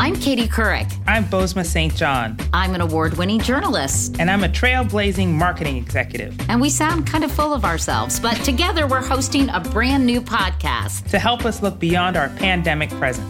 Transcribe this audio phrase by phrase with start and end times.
[0.00, 0.92] I'm Katie Couric.
[1.08, 1.94] I'm Bozoma St.
[1.94, 2.36] John.
[2.52, 4.16] I'm an award winning journalist.
[4.20, 6.38] And I'm a trailblazing marketing executive.
[6.48, 10.20] And we sound kind of full of ourselves, but together we're hosting a brand new
[10.20, 13.28] podcast to help us look beyond our pandemic present.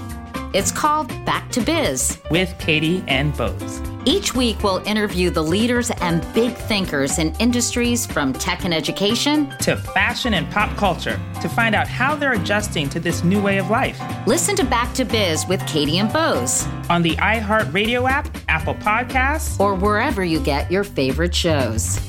[0.54, 3.80] It's called Back to Biz with Katie and Boz.
[4.08, 9.50] Each week, we'll interview the leaders and big thinkers in industries from tech and education
[9.58, 13.58] to fashion and pop culture to find out how they're adjusting to this new way
[13.58, 14.00] of life.
[14.26, 19.60] Listen to Back to Biz with Katie and Boz on the iHeartRadio app, Apple Podcasts,
[19.60, 22.00] or wherever you get your favorite shows.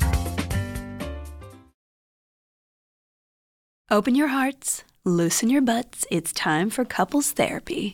[3.91, 6.05] Open your hearts, loosen your butts.
[6.09, 7.93] It's time for couples therapy.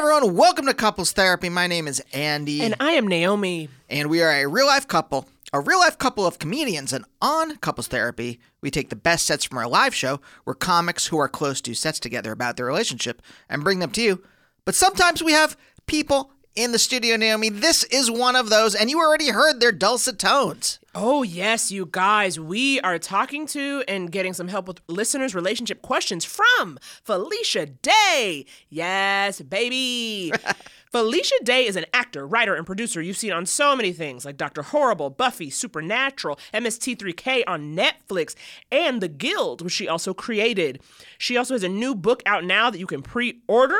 [0.00, 0.34] everyone.
[0.34, 1.50] Welcome to Couples Therapy.
[1.50, 2.62] My name is Andy.
[2.62, 3.68] And I am Naomi.
[3.90, 6.94] And we are a real life couple, a real life couple of comedians.
[6.94, 11.08] And on Couples Therapy, we take the best sets from our live show, where comics
[11.08, 14.22] who are close do sets together about their relationship and bring them to you.
[14.64, 17.48] But sometimes we have people in the studio, Naomi.
[17.48, 20.78] This is one of those, and you already heard their dulcet tones.
[20.94, 22.40] Oh, yes, you guys.
[22.40, 28.44] We are talking to and getting some help with listeners' relationship questions from Felicia Day.
[28.68, 30.32] Yes, baby.
[30.90, 34.36] Felicia Day is an actor, writer, and producer you've seen on so many things like
[34.36, 34.62] Dr.
[34.62, 38.34] Horrible, Buffy, Supernatural, MST3K on Netflix,
[38.72, 40.82] and The Guild, which she also created.
[41.16, 43.78] She also has a new book out now that you can pre order.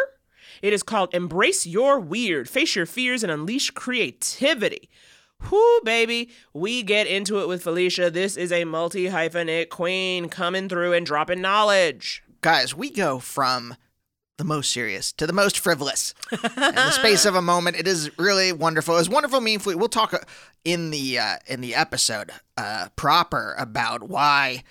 [0.62, 4.91] It is called Embrace Your Weird, Face Your Fears, and Unleash Creativity.
[5.50, 8.10] Whoo, baby, we get into it with Felicia.
[8.10, 12.22] This is a multi hyphenate queen coming through and dropping knowledge.
[12.43, 13.75] Guys, we go from
[14.41, 16.38] the most serious to the most frivolous in
[16.75, 17.76] the space of a moment.
[17.76, 18.97] It is really wonderful.
[18.97, 19.76] It's wonderful, meaningful.
[19.76, 20.20] We'll talk uh,
[20.65, 24.62] in the uh, in the episode uh, proper about why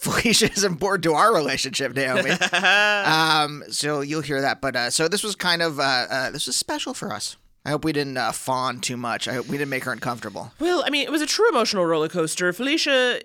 [0.00, 2.30] Felicia is important to our relationship, Naomi.
[2.52, 4.60] um, so you'll hear that.
[4.60, 7.36] But uh, so this was kind of uh, uh, this was special for us.
[7.64, 9.28] I hope we didn't uh, fawn too much.
[9.28, 10.52] I hope we didn't make her uncomfortable.
[10.58, 12.52] Well, I mean, it was a true emotional roller coaster.
[12.52, 13.20] Felicia,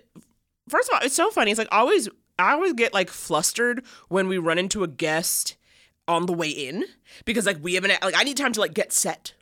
[0.68, 1.50] first of all, it's so funny.
[1.50, 2.08] It's like always,
[2.38, 5.56] I always get like flustered when we run into a guest
[6.06, 6.84] on the way in
[7.24, 9.32] because like we haven't like I need time to like get set.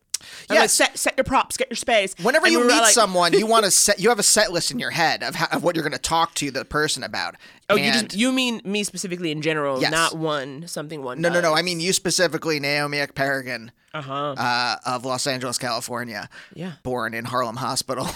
[0.51, 2.15] Yeah, like, set set your props, get your space.
[2.23, 3.99] Whenever And you we meet like- someone, you want to set.
[3.99, 5.99] You have a set list in your head of, how, of what you're going to
[5.99, 7.37] talk to the person about.
[7.71, 9.91] Oh, you just you mean me specifically in general, Yes.
[9.91, 11.21] not one something one.
[11.21, 11.55] No, no, no.
[11.55, 14.35] I mean you specifically, Naomi Ekperigin uh-huh.
[14.37, 16.29] uh, of Los Angeles, California.
[16.55, 16.73] Yeah.
[16.83, 18.07] Born in Harlem Hospital.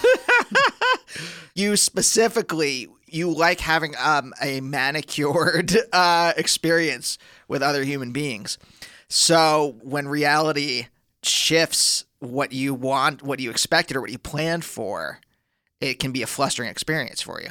[1.55, 8.57] you specifically, you like having um, a manicured uh, experience with other human beings.
[9.09, 10.87] So when reality
[11.27, 15.19] shifts what you want, what you expected, or what you planned for,
[15.79, 17.49] it can be a flustering experience for you.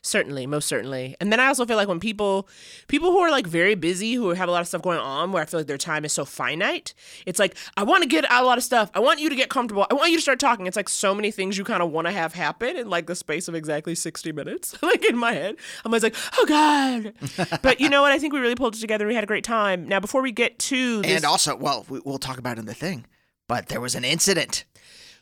[0.00, 1.16] Certainly, most certainly.
[1.20, 2.48] And then I also feel like when people
[2.86, 5.42] people who are like very busy, who have a lot of stuff going on, where
[5.42, 6.94] I feel like their time is so finite,
[7.26, 8.90] it's like I want to get out a lot of stuff.
[8.94, 9.86] I want you to get comfortable.
[9.90, 10.66] I want you to start talking.
[10.66, 13.16] It's like so many things you kind of want to have happen in like the
[13.16, 14.76] space of exactly 60 minutes.
[14.82, 15.56] like in my head.
[15.84, 18.12] I'm always like, "Oh god." but you know what?
[18.12, 19.06] I think we really pulled it together.
[19.06, 19.88] We had a great time.
[19.88, 22.66] Now, before we get to this, And also, well, we, we'll talk about it in
[22.66, 23.04] the thing,
[23.48, 24.64] but there was an incident.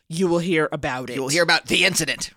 [0.09, 1.17] you will hear about it.
[1.17, 2.31] You will hear about the incident.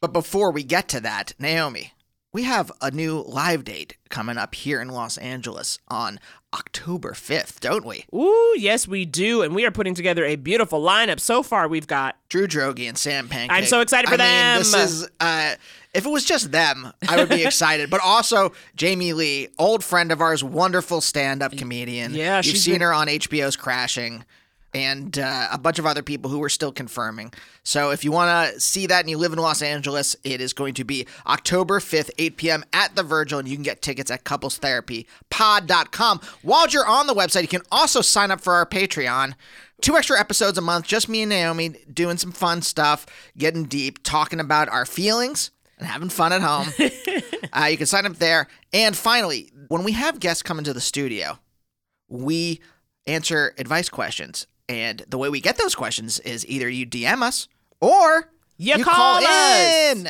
[0.00, 1.92] But before we get to that, Naomi,
[2.32, 6.18] we have a new live date coming up here in Los Angeles on
[6.54, 8.04] October 5th, don't we?
[8.14, 9.42] Ooh, yes, we do.
[9.42, 11.20] And we are putting together a beautiful lineup.
[11.20, 13.56] So far, we've got Drew Droege and Sam Pancake.
[13.56, 14.80] I'm so excited for I Mean, this them.
[14.80, 15.54] is uh,
[15.94, 17.90] if it was just them, I would be excited.
[17.90, 22.14] But also Jamie Lee, old friend of ours, wonderful stand-up comedian.
[22.14, 24.24] Yeah, you've she's seen been- her on HBO's Crashing.
[24.74, 27.34] And uh, a bunch of other people who are still confirming.
[27.62, 30.54] So if you want to see that and you live in Los Angeles, it is
[30.54, 32.64] going to be October 5th, 8 p.m.
[32.72, 36.20] at the Virgil, and you can get tickets at couplestherapypod.com.
[36.40, 39.34] While you're on the website, you can also sign up for our Patreon.
[39.82, 43.04] Two extra episodes a month, just me and Naomi doing some fun stuff,
[43.36, 46.68] getting deep, talking about our feelings and having fun at home.
[47.52, 48.46] uh, you can sign up there.
[48.72, 51.38] And finally, when we have guests come into the studio,
[52.08, 52.60] we
[53.06, 54.46] answer advice questions.
[54.68, 57.48] And the way we get those questions is either you DM us
[57.80, 59.24] or You call us.
[59.92, 60.08] in.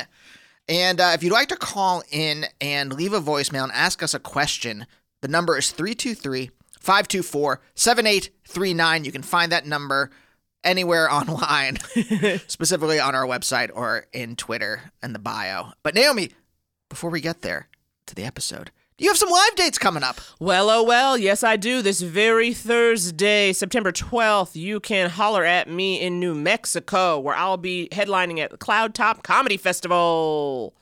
[0.69, 4.13] And uh, if you'd like to call in and leave a voicemail and ask us
[4.13, 4.85] a question,
[5.21, 9.05] the number is 323 524 7839.
[9.05, 10.11] You can find that number
[10.63, 11.77] anywhere online,
[12.47, 15.71] specifically on our website or in Twitter and the bio.
[15.83, 16.31] But Naomi,
[16.89, 17.67] before we get there
[18.05, 18.71] to the episode,
[19.03, 20.21] you have some live dates coming up.
[20.39, 21.81] Well, oh well, yes I do.
[21.81, 27.57] This very Thursday, September 12th, you can holler at me in New Mexico, where I'll
[27.57, 30.73] be headlining at the Cloud Top Comedy Festival.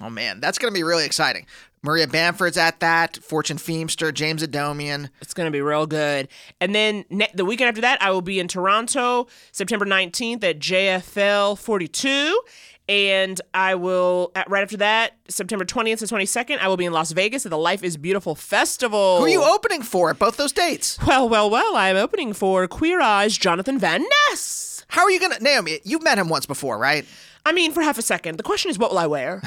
[0.00, 1.44] Oh man, that's going to be really exciting.
[1.82, 5.10] Maria Bamford's at that, Fortune Feemster, James Adomian.
[5.20, 6.28] It's going to be real good.
[6.60, 10.58] And then ne- the weekend after that, I will be in Toronto, September 19th at
[10.58, 12.40] JFL 42.
[12.88, 16.92] And I will, at, right after that, September 20th to 22nd, I will be in
[16.92, 19.18] Las Vegas at the Life is Beautiful Festival.
[19.18, 20.98] Who are you opening for at both those dates?
[21.06, 24.86] Well, well, well, I am opening for Queer Eyes Jonathan Van Ness.
[24.88, 27.04] How are you going to, Naomi, you've met him once before, right?
[27.44, 28.36] I mean, for half a second.
[28.36, 29.42] The question is, what will I wear?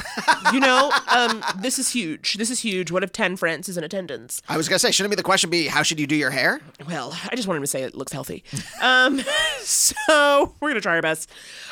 [0.53, 2.35] you know, um, this is huge.
[2.35, 2.89] This is huge.
[2.91, 4.41] What if Tan France is in attendance?
[4.49, 6.31] I was going to say, shouldn't be the question be, how should you do your
[6.31, 6.61] hair?
[6.87, 8.43] Well, I just wanted to say it looks healthy.
[8.81, 9.21] um,
[9.59, 11.29] so we're gonna try our best.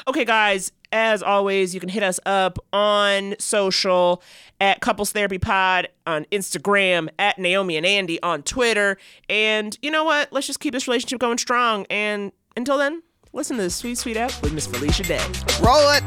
[0.07, 0.71] Okay, guys.
[0.91, 4.23] As always, you can hit us up on social
[4.59, 8.97] at Couples Therapy Pod on Instagram, at Naomi and Andy on Twitter.
[9.29, 10.33] And you know what?
[10.33, 11.85] Let's just keep this relationship going strong.
[11.91, 13.03] And until then,
[13.33, 15.23] listen to this sweet, sweet app with Miss Felicia Day.
[15.61, 16.03] Roll it.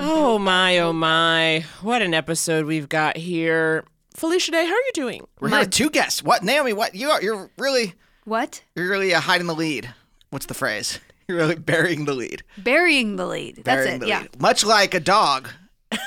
[0.00, 1.64] Oh my, oh my.
[1.82, 3.84] What an episode we've got here.
[4.14, 5.26] Felicia Day, how are you doing?
[5.40, 6.22] We're here with two guests.
[6.22, 6.72] What, Naomi?
[6.72, 7.20] What you are?
[7.20, 7.94] You're really,
[8.24, 8.62] What?
[8.76, 9.92] you're really uh, hiding the lead.
[10.30, 10.98] What's the phrase?
[11.28, 12.42] You're really burying the lead.
[12.56, 13.56] Burying the lead.
[13.56, 13.98] That's Burying it.
[14.00, 14.20] the Yeah.
[14.22, 14.40] lead.
[14.40, 15.48] Much like a dog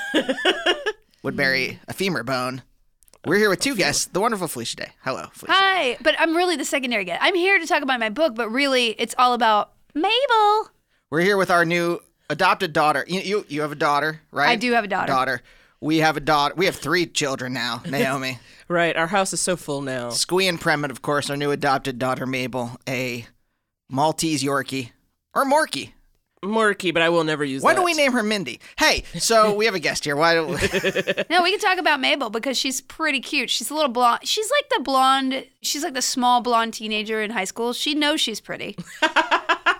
[1.22, 2.62] would bury a femur bone.
[3.24, 4.06] We're here with two guests.
[4.06, 4.88] The wonderful Felicia Day.
[5.04, 5.54] Hello, Felicia.
[5.56, 7.20] Hi, but I'm really the secondary guest.
[7.22, 10.70] I'm here to talk about my book, but really, it's all about Mabel.
[11.08, 13.04] We're here with our new adopted daughter.
[13.06, 14.48] You, you, you have a daughter, right?
[14.48, 15.06] I do have a daughter.
[15.06, 15.42] Daughter.
[15.80, 16.54] We have a daughter.
[16.56, 17.82] We have three children now.
[17.88, 18.38] Naomi,
[18.68, 20.10] Right, our house is so full now.
[20.10, 21.30] Squee, and Premet, of course.
[21.30, 23.26] Our new adopted daughter, Mabel, a
[23.92, 24.90] Maltese Yorkie
[25.34, 25.90] or Morkie.
[26.44, 27.76] Murky, but I will never use Why that.
[27.76, 28.58] don't we name her Mindy?
[28.76, 30.16] Hey, so we have a guest here.
[30.16, 30.56] Why don't we?
[31.30, 33.48] No, we can talk about Mabel because she's pretty cute.
[33.48, 34.26] She's a little blonde.
[34.26, 35.46] She's like the blonde.
[35.60, 37.72] She's like the small blonde teenager in high school.
[37.72, 38.76] She knows she's pretty.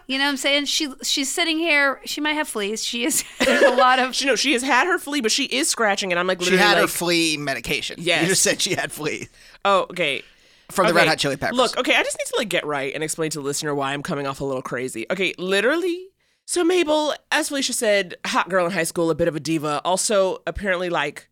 [0.07, 0.67] you know what I'm saying?
[0.67, 2.01] She she's sitting here.
[2.05, 2.85] She might have fleas.
[2.85, 3.25] She is.
[3.41, 4.15] There's a lot of.
[4.15, 6.51] She no, she has had her flea, but she is scratching, and I'm like She
[6.51, 7.97] literally had her like, flea medication.
[7.99, 8.23] Yes.
[8.23, 9.29] You just said she had flea
[9.65, 10.23] oh, okay.
[10.71, 11.57] From the Okay, Red Hot Chili Peppers.
[11.57, 13.93] Look, okay, I just need to like get right and explain to the listener why
[13.93, 15.07] I'm coming off a little crazy.
[15.11, 16.09] Okay, literally.
[16.45, 19.81] So Mabel, as Felicia said, hot girl in high school, a bit of a diva.
[19.85, 21.29] Also, apparently, like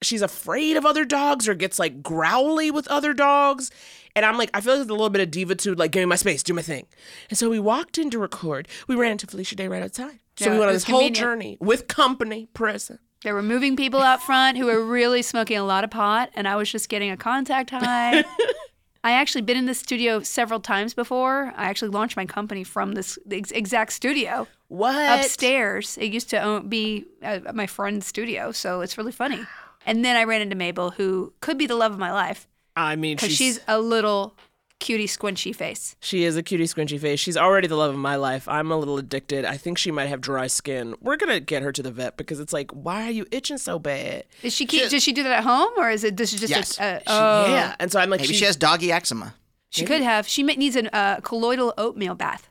[0.00, 3.70] she's afraid of other dogs or gets like growly with other dogs.
[4.16, 6.06] And I'm like, I feel like there's a little bit of diva-tude, like, give me
[6.06, 6.86] my space, do my thing.
[7.30, 8.66] And so we walked in to record.
[8.88, 10.18] We ran into Felicia Day right outside.
[10.36, 11.16] So Yeah, we went on was this whole convenient.
[11.16, 12.98] journey with company present.
[13.24, 16.46] There were moving people out front who were really smoking a lot of pot, and
[16.46, 18.24] I was just getting a contact high.
[19.04, 21.52] I actually been in this studio several times before.
[21.56, 25.20] I actually launched my company from this ex- exact studio What?
[25.20, 25.96] upstairs.
[25.98, 29.44] It used to own, be uh, my friend's studio, so it's really funny.
[29.86, 32.94] And then I ran into Mabel, who could be the love of my life I
[32.96, 34.36] mean, because she's, she's a little
[34.80, 35.96] cutie squinchy face.
[36.00, 37.18] She is a cutie squinchy face.
[37.20, 38.46] She's already the love of my life.
[38.48, 39.44] I'm a little addicted.
[39.44, 40.94] I think she might have dry skin.
[41.00, 43.78] We're gonna get her to the vet because it's like, why are you itching so
[43.78, 44.24] bad?
[44.42, 46.50] Is she keep, does she do that at home, or is it this is just
[46.50, 46.78] Yes.
[46.78, 47.76] a, uh, She- oh, Yeah.
[47.78, 49.34] And so I'm like, Maybe she's she has doggy eczema.
[49.70, 50.26] she could have.
[50.28, 52.48] She needs a uh, colloidal oatmeal bath.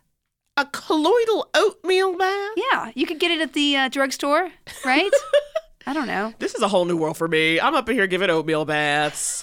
[0.57, 2.51] a colloidal oatmeal bath.
[2.57, 4.49] Yeah, you could get it at the uh, drugstore,
[4.83, 5.11] right?
[5.85, 6.33] I don't know.
[6.39, 7.61] This is a whole new world for me.
[7.61, 9.36] I'm up in here giving oatmeal baths.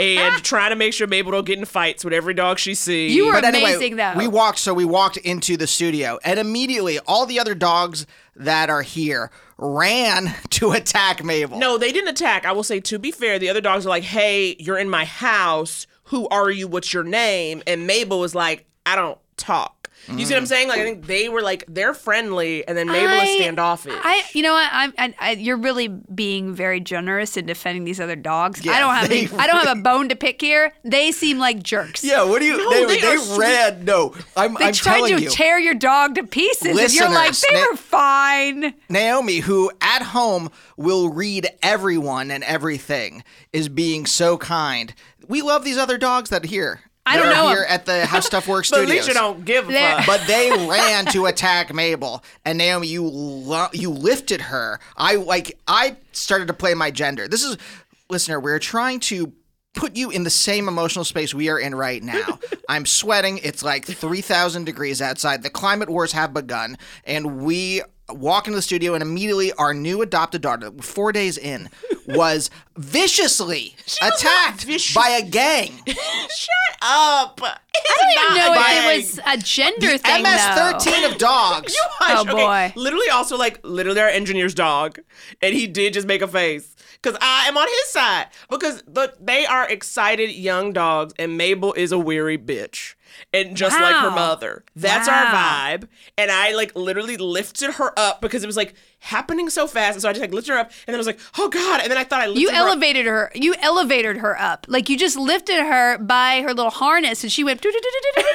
[0.00, 3.14] And trying to make sure Mabel don't get in fights with every dog she sees.
[3.14, 4.14] You were But anyway, amazing, though.
[4.16, 4.58] we walked.
[4.58, 9.30] So we walked into the studio, and immediately all the other dogs that are here
[9.58, 11.58] ran to attack Mabel.
[11.58, 12.44] No, they didn't attack.
[12.44, 15.04] I will say, to be fair, the other dogs are like, hey, you're in my
[15.04, 15.86] house.
[16.04, 16.68] Who are you?
[16.68, 17.62] What's your name?
[17.66, 19.75] And Mabel was like, I don't talk.
[20.08, 20.48] You see what I'm mm.
[20.48, 20.68] saying?
[20.68, 23.92] Like, I think they were like, they're friendly, and then Mabel is standoffish.
[23.96, 24.68] I, you know what?
[24.72, 28.60] I'm, I, I, you're really being very generous in defending these other dogs.
[28.66, 30.72] I don't have, they- any, I don't have a bone to pick here.
[30.84, 32.04] They seem like jerks.
[32.04, 32.56] Yeah, what do you?
[32.56, 33.84] No, they they they are ran.
[33.84, 37.10] No, I'm, They I'm tried telling to you, tear your dog to pieces, and you're
[37.10, 38.74] like, they Na- were fine.
[38.88, 44.94] Naomi, who at home will read everyone and everything, is being so kind.
[45.26, 46.82] We love these other dogs that are here.
[47.06, 47.56] I that don't are know 'em.
[47.56, 49.04] here at the How Stuff Works but studios.
[49.06, 50.06] Alicia don't give a They're- fuck.
[50.06, 54.80] but they ran to attack Mabel, and Naomi, you lo- you lifted her.
[54.96, 57.28] I like I started to play my gender.
[57.28, 57.56] This is
[58.10, 58.40] listener.
[58.40, 59.32] We're trying to
[59.74, 62.38] put you in the same emotional space we are in right now.
[62.68, 63.38] I'm sweating.
[63.42, 65.42] It's like three thousand degrees outside.
[65.42, 70.02] The climate wars have begun, and we walk into the studio, and immediately our new
[70.02, 71.68] adopted daughter, four days in,
[72.06, 74.94] was viciously attacked vicious.
[74.94, 75.72] by a gang.
[75.86, 77.40] Shut up.
[77.42, 77.56] I
[77.98, 80.30] don't even know if it was a gender thing, though.
[80.30, 81.76] MS-13 of dogs.
[82.08, 82.72] Oh, Okay, boy.
[82.76, 85.00] Literally, also like literally our engineer's dog,
[85.42, 89.14] and he did just make a face because I am on his side because the,
[89.20, 92.94] they are excited young dogs, and Mabel is a weary bitch,
[93.32, 94.64] and just like her mother.
[94.74, 95.14] That's Wow.
[95.26, 95.32] our
[95.78, 95.88] vibe.
[96.18, 100.02] And I like literally lifted her up because it was like happening so fast, and
[100.02, 101.90] so I just like lifted her up, and then I was like, oh god, and
[101.90, 103.30] then I thought I lifted You her up- elevated her.
[103.34, 104.66] You elevated her up.
[104.68, 107.64] Like you just lifted her by her little harness, and she went.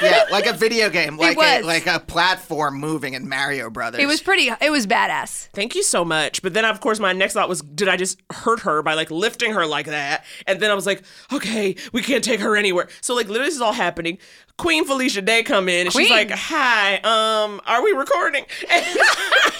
[0.02, 1.64] Yeah, like a video game, like a, was.
[1.66, 4.00] like a platform moving in Mario Brothers.
[4.02, 4.50] It was pretty.
[4.60, 5.48] It was badass.
[5.52, 6.42] Thank you so much.
[6.42, 9.10] But then, of course, my next thought was, did I just hurt her by like
[9.10, 10.24] lifting her like that?
[10.46, 12.88] And then I was like, okay, we can't take her anywhere.
[13.00, 14.18] So like, literally, this is all happening.
[14.62, 18.84] Queen Felicia Day come in, and she's like, "Hi, um, are we recording?" And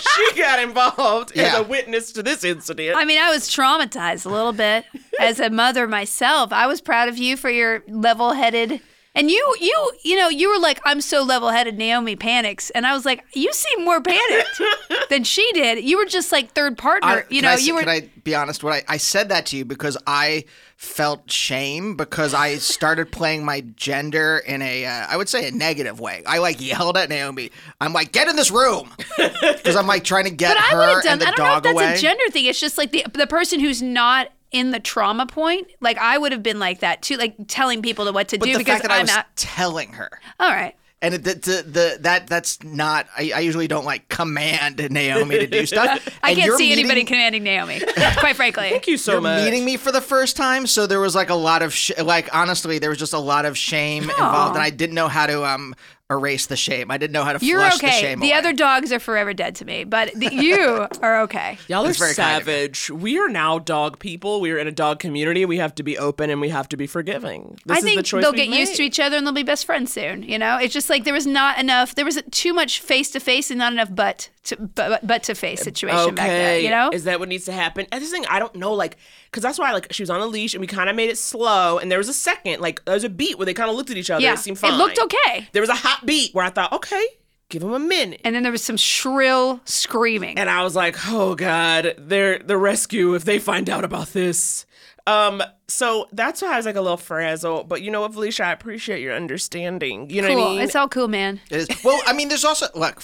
[0.01, 1.43] she got involved Yeah.
[1.45, 2.97] as a witness to this incident.
[2.97, 4.85] I mean, I was traumatized a little bit
[5.21, 6.53] as a mother myself.
[6.53, 8.81] I was proud of you for your level-headed.
[9.15, 12.95] And you, you, you know, you were like, "I'm so level-headed." Naomi panics, and I
[12.95, 14.61] was like, "You seem more panicked
[15.11, 17.09] than she did." You were just like third partner.
[17.09, 17.81] I- you know, I, s- you were.
[17.81, 18.65] Can I be honest?
[18.65, 20.45] What I, I said that to you because I
[20.79, 25.51] felt shame because I started playing my gender in a uh, I would say a
[25.53, 26.23] negative way.
[26.27, 27.51] I like yelled at Naomi.
[27.83, 30.95] I'm like, get in this room because I'm like trying to get But I her
[30.95, 31.13] have done.
[31.13, 31.95] and the I don't know if dog that's away.
[31.95, 32.47] a gender thing.
[32.47, 35.69] It's just like the the person who's not in the trauma point.
[35.81, 38.53] Like I would have been like that too, like telling people what to but do
[38.53, 39.35] the because fact that I I'm was not.
[39.37, 40.11] telling her.
[40.39, 40.75] All right.
[41.05, 43.09] And it, the, the, the that that's not.
[43.19, 45.89] I, I usually don't like command Naomi to do stuff.
[46.23, 47.81] I And can't you're see meeting- anybody commanding Naomi.
[48.19, 48.71] Quite frankly.
[48.71, 49.43] Thank you so you're much.
[49.45, 52.33] meeting me for the first time, so there was like a lot of sh- like
[52.33, 55.45] honestly, there was just a lot of shame involved, and I didn't know how to
[55.45, 55.75] um
[56.13, 56.91] erase the shame.
[56.91, 58.01] I didn't know how to You're flush the okay.
[58.01, 58.39] shame The away.
[58.39, 61.59] other dogs are forever dead to me, but the, you are okay.
[61.69, 62.91] Y'all are That's very kind of savage.
[62.91, 64.41] We are now dog people.
[64.41, 65.45] We are in a dog community.
[65.45, 67.59] We have to be open and we have to be forgiving.
[67.67, 69.35] This I is think the choice they'll we've get used to each other and they'll
[69.35, 70.23] be best friends soon.
[70.23, 71.95] You know, it's just like there was not enough.
[71.95, 75.35] There was too much face to face and not enough butt to butt, butt to
[75.35, 76.59] face situation back there.
[76.59, 77.87] You know, is that what needs to happen?
[77.93, 78.97] And this thing, I don't know, like,
[79.33, 81.17] because that's why, like, she was on a leash and we kind of made it
[81.19, 83.75] slow, and there was a second, like, there was a beat where they kind of
[83.77, 84.23] looked at each other.
[84.23, 84.75] yeah, it seemed fine.
[84.75, 85.49] it looked okay.
[85.53, 87.05] There was a hot beat where I thought, okay,
[87.49, 88.21] give him a minute.
[88.25, 90.39] And then there was some shrill screaming.
[90.39, 94.65] And I was like, oh god, they're the rescue if they find out about this.
[95.07, 97.69] Um, so that's why I was like a little frazzled.
[97.69, 100.09] But you know what, Felicia, I appreciate your understanding.
[100.11, 100.37] You know cool.
[100.39, 100.61] what I mean?
[100.61, 101.41] It's all cool, man.
[101.51, 101.85] It is.
[101.85, 103.03] Well, I mean, there's also look.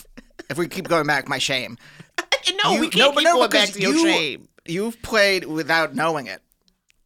[0.48, 1.76] If we keep going back, my shame.
[2.64, 4.48] no, You- we can't but keep going back to your you- shame.
[4.68, 6.42] You've played without knowing it,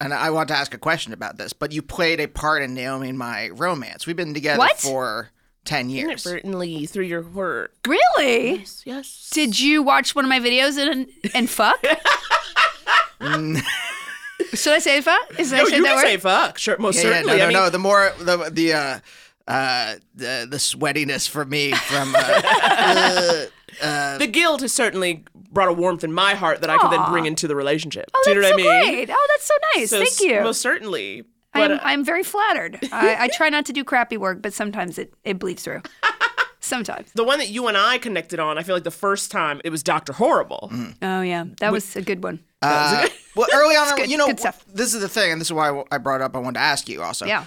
[0.00, 1.52] and I want to ask a question about this.
[1.52, 4.07] But you played a part in Naomi and my romance.
[4.07, 4.78] We've been together What?
[4.78, 5.31] for
[5.64, 6.26] ten years.
[6.26, 7.73] Inadvertently through your work.
[7.87, 8.59] Really?
[8.59, 8.83] Yes.
[8.85, 9.31] yes.
[9.33, 11.83] Did you watch one of my videos and and fuck?
[14.54, 15.38] Should I say fuck?
[15.38, 16.02] Is I No, say you that can word?
[16.02, 16.59] say fuck.
[16.59, 17.33] Sure, most Yeah, yeah, certainly.
[17.33, 17.71] no, no, I mean, no.
[17.71, 18.99] The more the the uh,
[19.49, 23.47] uh, the the sweatiness for me from uh,
[24.19, 27.26] the guilt is certainly brought a warmth in my heart that I could then bring
[27.26, 28.11] into the relationship.
[28.14, 28.94] Oh, Do you that's know so what I mean?
[28.94, 29.11] great.
[29.12, 29.90] Oh, that's so nice.
[29.90, 30.40] So Thank s- you.
[30.40, 31.25] Most certainly.
[31.54, 32.78] But I'm, uh, I'm very flattered.
[32.92, 35.82] I, I try not to do crappy work, but sometimes it, it bleeds through.
[36.64, 37.11] Sometimes.
[37.14, 39.71] the one that you and I connected on, I feel like the first time it
[39.71, 40.71] was Doctor Horrible.
[40.73, 40.94] Mm.
[41.02, 41.44] Oh, yeah.
[41.59, 42.38] That was a good one.
[42.62, 44.28] uh, well, early on, good- you know,
[44.73, 46.37] this is the thing, and this is why I brought it up.
[46.37, 47.26] I wanted to ask you also.
[47.26, 47.47] Yeah.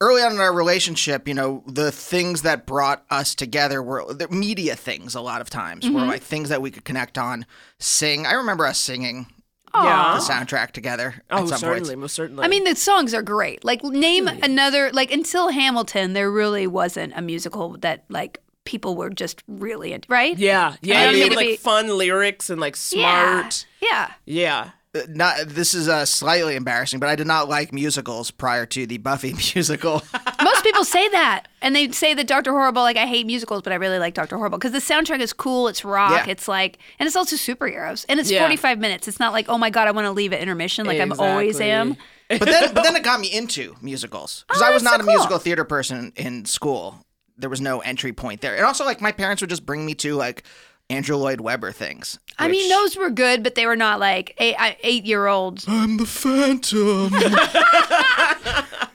[0.00, 4.28] Early on in our relationship, you know, the things that brought us together were the
[4.28, 5.94] media things a lot of times, Mm-hmm.
[5.94, 7.44] were like things that we could connect on,
[7.78, 8.26] sing.
[8.26, 9.26] I remember us singing
[9.74, 10.16] Yeah.
[10.18, 12.00] the soundtrack together Oh, at some certainly, points.
[12.00, 12.44] most certainly.
[12.44, 13.62] I mean, the songs are great.
[13.64, 19.10] Like, name another, like, until Hamilton, there really wasn't a musical that, like, people were
[19.10, 20.36] just really into, right?
[20.38, 23.66] yeah, yeah, I mean, like be- fun lyrics and like smart.
[23.80, 24.10] Yeah.
[24.26, 24.58] Yeah.
[24.60, 24.70] Uh,
[25.08, 28.98] Not this is uh, slightly embarrassing, but I did not like musicals prior to the
[28.98, 30.02] Buffy musical.
[30.42, 32.82] Most people say that, and they say that Doctor Horrible.
[32.82, 35.68] Like I hate musicals, but I really like Doctor Horrible because the soundtrack is cool.
[35.68, 36.26] It's rock.
[36.26, 36.32] Yeah.
[36.32, 38.40] It's like, and it's also superheroes, and it's Yeah.
[38.40, 39.06] forty-five minutes.
[39.06, 41.60] It's not like, oh my god, I want to leave at intermission, like I'm always
[41.60, 41.96] am.
[42.28, 45.02] but then, but then it got me into musicals because Oh, I was not so
[45.02, 45.12] a cool.
[45.14, 47.06] musical theater person in school.
[47.38, 49.94] There was no entry point there, and also like my parents would just bring me
[49.94, 50.42] to like
[50.90, 52.18] Andrew Lloyd Webber things.
[52.38, 55.66] I mean, those were good, but they were not like eight, eight year olds.
[55.68, 57.12] I'm the Phantom.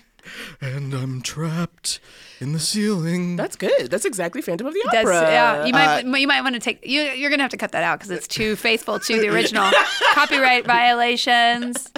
[0.62, 2.00] and I'm trapped
[2.40, 3.36] in the ceiling.
[3.38, 3.90] That's good.
[3.90, 5.22] That's exactly Phantom of the That's Opera.
[5.30, 5.66] yeah.
[5.66, 7.02] You might Uh, you might want to take you.
[7.02, 9.70] You're gonna have to cut that out because it's too faithful to the original.
[10.14, 11.92] Copyright violations.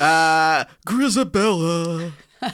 [0.00, 2.12] uh, Grizabella.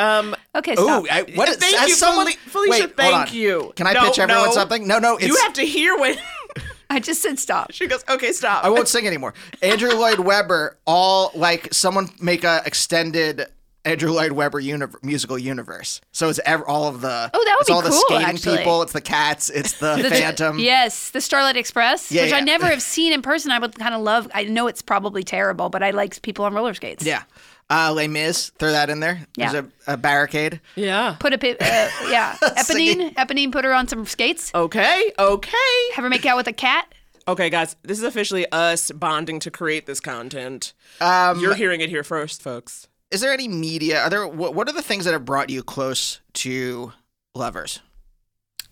[0.00, 1.04] Um, Okay, stop.
[1.04, 2.86] Oh, I, what is thank you, someone- Felicia.
[2.86, 3.72] Wait, thank you.
[3.76, 4.52] Can I No, pitch everyone no.
[4.52, 4.86] something?
[4.86, 5.16] No, no.
[5.16, 6.16] It's, you have to hear when.
[6.90, 7.70] I just said stop.
[7.70, 8.64] She goes, okay, stop.
[8.64, 9.32] I won't sing anymore.
[9.62, 13.46] Andrew Lloyd Webber, all like someone make a extended
[13.84, 16.00] Andrew Lloyd Webber univ- musical universe.
[16.12, 18.26] So it's ev- all of the Oh, that would it's be all the cool, skating
[18.26, 18.58] actually.
[18.58, 20.58] people, it's the cats, it's the, The- Phantom.
[20.58, 23.50] Yes, the Starlight Express, Yeah, which I never have seen in person.
[23.50, 24.28] I would kind of love.
[24.34, 27.04] I know it's probably terrible, but I like people on roller skates.
[27.04, 27.22] Yeah.
[27.70, 29.26] Uh, Les Mis, throw that in there.
[29.36, 29.52] Yeah.
[29.52, 30.60] There's a, a barricade.
[30.74, 31.16] yeah.
[31.20, 31.54] Put a pi- uh,
[32.10, 33.14] yeah, Eponine.
[33.14, 34.50] Eponine put her on some skates.
[34.54, 35.90] Okay, okay.
[35.94, 36.92] Have her make out with a cat.
[37.28, 40.72] Okay, guys, this is officially us bonding to create this content.
[41.00, 42.88] Um, You're hearing it here first, folks.
[43.10, 44.02] Is there any media?
[44.02, 46.92] Are there what, what are the things that have brought you close to
[47.34, 47.80] lovers?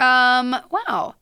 [0.01, 0.55] Um.
[0.71, 1.15] Wow.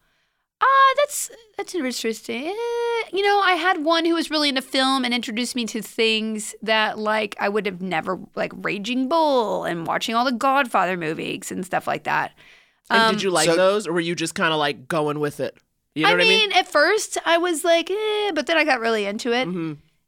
[0.61, 2.47] Ah, that's that's interesting.
[2.47, 5.83] Eh, You know, I had one who was really into film and introduced me to
[5.83, 10.97] things that like I would have never like Raging Bull and watching all the Godfather
[10.97, 12.33] movies and stuff like that.
[12.89, 15.41] And did you like so- those, or were you just kind of like going with
[15.41, 15.57] it?
[15.95, 16.53] You know I what mean, I mean?
[16.53, 19.49] at first I was like, eh, but then I got really into it.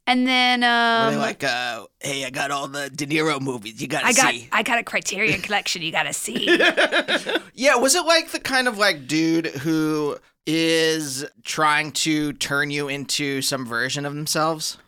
[0.08, 3.78] And then Were um, they like, uh, hey, I got all the De Niro movies.
[3.78, 4.48] You gotta I got see.
[4.50, 5.82] I got a Criterion collection.
[5.82, 6.46] You got to see.
[7.54, 12.88] Yeah, was it like the kind of like dude who is trying to turn you
[12.88, 14.78] into some version of themselves?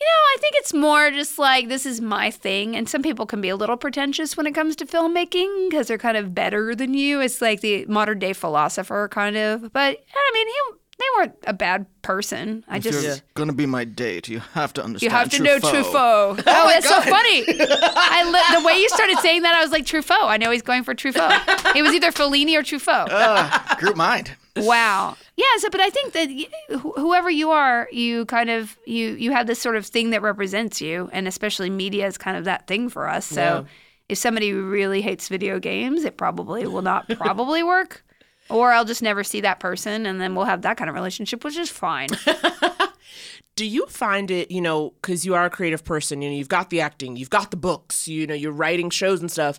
[0.00, 3.24] You know, I think it's more just like this is my thing, and some people
[3.24, 6.74] can be a little pretentious when it comes to filmmaking because they're kind of better
[6.74, 7.20] than you.
[7.20, 9.72] It's like the modern day philosopher kind of.
[9.72, 10.60] But I mean, he,
[10.98, 12.64] they weren't a bad person.
[12.68, 15.12] I just you're gonna be my date, you have to understand.
[15.12, 15.92] you have to know Truffaut.
[15.94, 17.44] Oh, oh, that's so funny.
[17.48, 20.22] I li- the way you started saying that, I was like Truffaut.
[20.24, 21.76] I know he's going for Truffaut.
[21.76, 23.78] It was either Fellini or Truffaut.
[23.78, 24.32] Group mind.
[24.56, 25.16] Wow.
[25.36, 25.44] Yeah.
[25.58, 26.30] So, but I think that
[26.78, 30.22] wh- whoever you are, you kind of you you have this sort of thing that
[30.22, 33.26] represents you, and especially media is kind of that thing for us.
[33.26, 33.66] So,
[34.08, 38.02] if somebody really hates video games, it probably will not probably work.
[38.48, 41.44] Or I'll just never see that person, and then we'll have that kind of relationship,
[41.44, 42.08] which is fine.
[43.56, 46.48] Do you find it, you know, because you are a creative person, you know, you've
[46.48, 49.58] got the acting, you've got the books, you know, you're writing shows and stuff.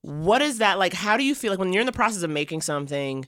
[0.00, 0.92] What is that like?
[0.92, 3.26] How do you feel like when you're in the process of making something?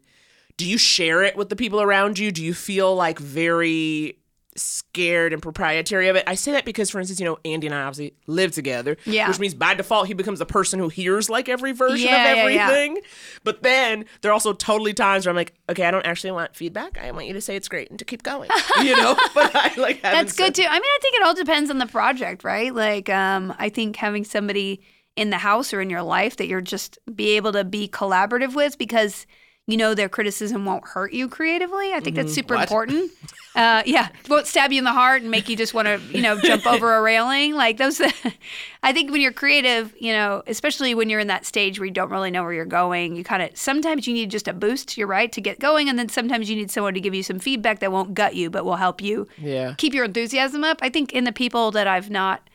[0.57, 2.33] Do you share it with the people around you?
[2.33, 4.19] Do you feel like very
[4.57, 6.25] scared and proprietary of it?
[6.27, 9.29] I say that because, for instance, you know, Andy and I obviously live together, Yeah.
[9.29, 12.37] which means by default he becomes the person who hears like every version Yeah, of
[12.37, 12.65] yeah, yeah.
[12.69, 12.99] everything.
[13.45, 16.57] But then there are also totally times where I'm like, okay, I don't actually want
[16.57, 16.99] feedback.
[16.99, 18.51] I want you to say it's great and to keep going,
[18.83, 19.17] you know.
[19.35, 20.63] but I like That's good too.
[20.69, 22.75] I mean, I think it all depends on the project, right?
[22.75, 24.81] Like, um, I think having somebody
[25.17, 28.55] in the house or in your life that you're just be able to be collaborative
[28.55, 29.27] with because
[29.67, 31.93] you know their criticism won't hurt you creatively.
[31.93, 33.13] I think that's super important.
[33.57, 36.21] Uh, yeah, won't stab you in the heart and make you just want to, you
[36.21, 37.55] know, jump over a railing.
[37.55, 37.99] Like those,
[38.83, 41.91] I think when you're creative, you know, especially when you're in that stage where you
[41.91, 44.99] don't really know where you're going, you kind of sometimes you need just a boost.
[44.99, 47.39] You're right to get going, and then sometimes you need someone to give you some
[47.39, 49.75] feedback that won't gut you, but will help you Yeah.
[49.79, 50.81] keep your enthusiasm up.
[50.83, 52.51] I think in the people that I've not,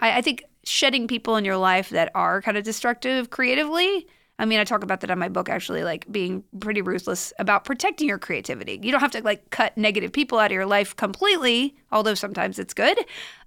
[0.00, 4.06] I, I think shedding people in your life that are kind of destructive creatively.
[4.42, 7.64] I mean, I talk about that in my book actually, like being pretty ruthless about
[7.64, 8.80] protecting your creativity.
[8.82, 12.58] You don't have to like cut negative people out of your life completely, although sometimes
[12.58, 12.98] it's good.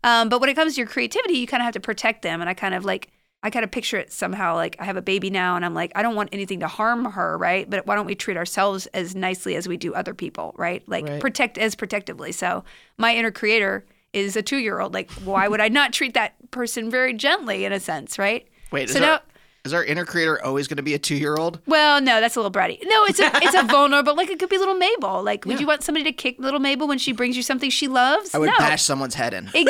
[0.05, 2.39] Um, but when it comes to your creativity, you kind of have to protect them.
[2.39, 3.09] And I kind of like,
[3.43, 5.91] I kind of picture it somehow like I have a baby now and I'm like,
[5.95, 7.69] I don't want anything to harm her, right?
[7.69, 10.81] But why don't we treat ourselves as nicely as we do other people, right?
[10.87, 11.19] Like Right.
[11.19, 12.31] protect as protectively.
[12.31, 12.63] So
[12.97, 14.93] my inner creator is a two year old.
[14.93, 18.47] Like, why would I not treat that person very gently in a sense, right?
[18.71, 19.19] Wait, so now,
[19.65, 21.59] is our inner creator always going to be a two year old?
[21.65, 22.79] well, no, that's a little bratty.
[22.83, 24.15] No, it's a it's a vulnerable.
[24.15, 25.23] Like it could be little Mabel.
[25.23, 27.87] Like, would you want somebody to kick little Mabel when she brings you something she
[27.87, 28.33] loves?
[28.33, 28.57] I would no.
[28.57, 29.49] bash someone's head in.
[29.53, 29.67] Exactly.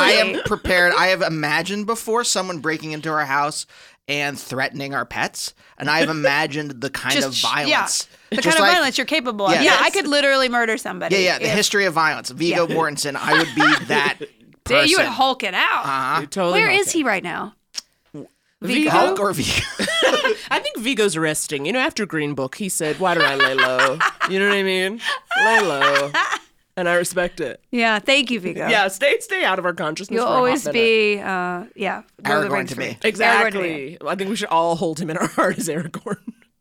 [0.00, 0.92] I, am prepared.
[0.96, 3.66] I have imagined before someone breaking into our house
[4.06, 8.08] and threatening our pets, and I have imagined the kind of violence.
[8.30, 9.52] Yeah, the Just kind of like- violence you're capable of.
[9.52, 9.58] Yeah.
[9.62, 9.82] Yeah, Yes.
[9.84, 11.16] I could literally murder somebody.
[11.16, 11.38] Yeah, yeah.
[11.38, 12.30] The if- history of violence.
[12.30, 12.74] Viggo Yeah.
[12.74, 13.16] Mortensen.
[13.16, 14.16] I would be that
[14.64, 14.88] person.
[14.88, 15.84] you would Hulk it out.
[15.84, 16.20] Uh-huh.
[16.30, 16.92] Totally Where Hulk is it.
[16.94, 17.54] he right now?
[18.60, 18.90] Viggo?
[18.90, 19.62] Hulk or Viggo?
[20.50, 21.64] I think Viggo's resting.
[21.66, 24.56] You know, after Green Book, he said, "Why don't I lay low?" You know what
[24.56, 25.00] I mean?
[25.44, 26.12] Lay low,
[26.76, 27.60] and I respect it.
[27.70, 28.66] Yeah, thank you, Viggo.
[28.68, 30.16] Yeah, stay stay out of our consciousness.
[30.16, 32.02] You'll for a hot always be, uh, yeah.
[32.26, 32.98] Lord of the Aragorn to me.
[33.04, 33.98] Exactly.
[34.06, 36.18] I think we should all hold him in our heart as Aragorn.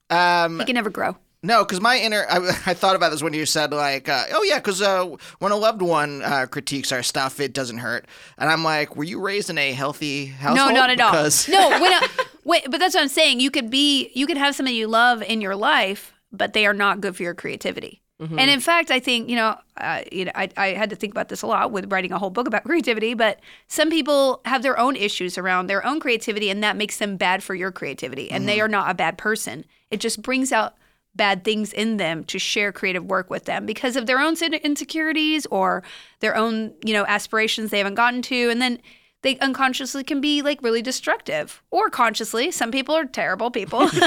[0.09, 1.17] Um, He can never grow.
[1.43, 4.43] No, because my inner, I, I thought about this when you said like, uh, oh
[4.43, 5.07] yeah, because uh,
[5.39, 8.05] when a loved one uh, critiques our stuff, it doesn't hurt,
[8.37, 10.73] and I'm like, were you raised in a healthy household?
[10.73, 11.11] No, not at all.
[11.11, 12.07] Because No, when I,
[12.43, 13.39] wait, but that's what I'm saying.
[13.39, 16.73] You could be, you could have somebody you love in your life, but they are
[16.73, 18.01] not good for your creativity.
[18.21, 18.39] Mm-hmm.
[18.39, 21.13] And in fact, I think you know, uh, you know, I, I had to think
[21.13, 23.13] about this a lot with writing a whole book about creativity.
[23.13, 27.15] But some people have their own issues around their own creativity, and that makes them
[27.15, 28.31] bad for your creativity.
[28.31, 28.47] And Mm-hmm.
[28.47, 29.65] they are not a bad person.
[29.91, 30.73] It just brings out
[31.17, 35.45] bad things in them to share creative work with them because of their own insecurities
[35.47, 35.83] or
[36.19, 38.49] their own, you know, aspirations they haven't gotten to.
[38.49, 38.79] And then
[39.23, 42.51] they unconsciously can be like really destructive or consciously.
[42.51, 43.89] Some people are terrible people.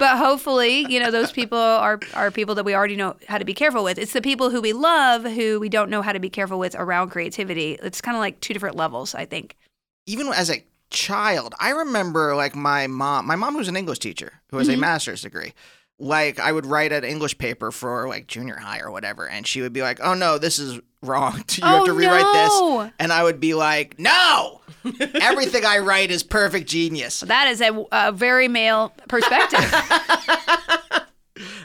[0.00, 3.44] but hopefully, you know, those people are are people that we already know how to
[3.44, 3.98] be careful with.
[3.98, 6.74] It's the people who we love who we don't know how to be careful with
[6.74, 7.78] around creativity.
[7.82, 9.56] It's kind of like two different levels, I think.
[10.06, 14.32] even as a child, I remember like my mom, my mom was an English teacher
[14.50, 14.80] who has a mm-hmm.
[14.80, 15.54] master's degree.
[16.02, 19.60] Like I would write an English paper for like junior high or whatever, and she
[19.60, 21.44] would be like, "Oh no, this is wrong.
[21.58, 22.82] You have Oh, to rewrite no.
[22.84, 24.62] this." And I would be like, "No,
[25.14, 29.60] everything I write is perfect genius." That is a, a very male perspective.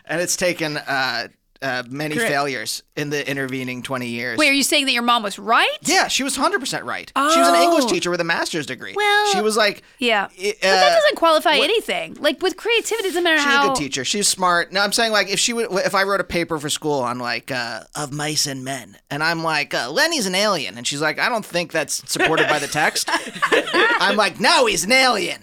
[0.07, 1.29] And it's taken uh,
[1.61, 4.37] uh, many failures in the intervening twenty years.
[4.37, 5.69] Wait, are you saying that your mom was right?
[5.81, 7.11] Yeah, she was hundred percent right.
[7.15, 7.87] She was an English Oh.
[7.89, 8.93] teacher with a master's degree.
[8.95, 10.25] Well, she was like, Yeah.
[10.25, 12.15] uh, but that doesn't qualify anything.
[12.19, 13.65] Like with creativity, it doesn't matter She's how.
[13.65, 14.03] a good teacher.
[14.05, 14.71] She's smart.
[14.73, 17.19] No, I'm saying like if she would, if I wrote a paper for school on
[17.19, 21.01] like uh, of mice and men, and I'm like uh, Lennie's an alien, and she's
[21.01, 23.09] like, I don't think that's supported by the text.
[23.99, 25.39] I'm like, no, he's an alien.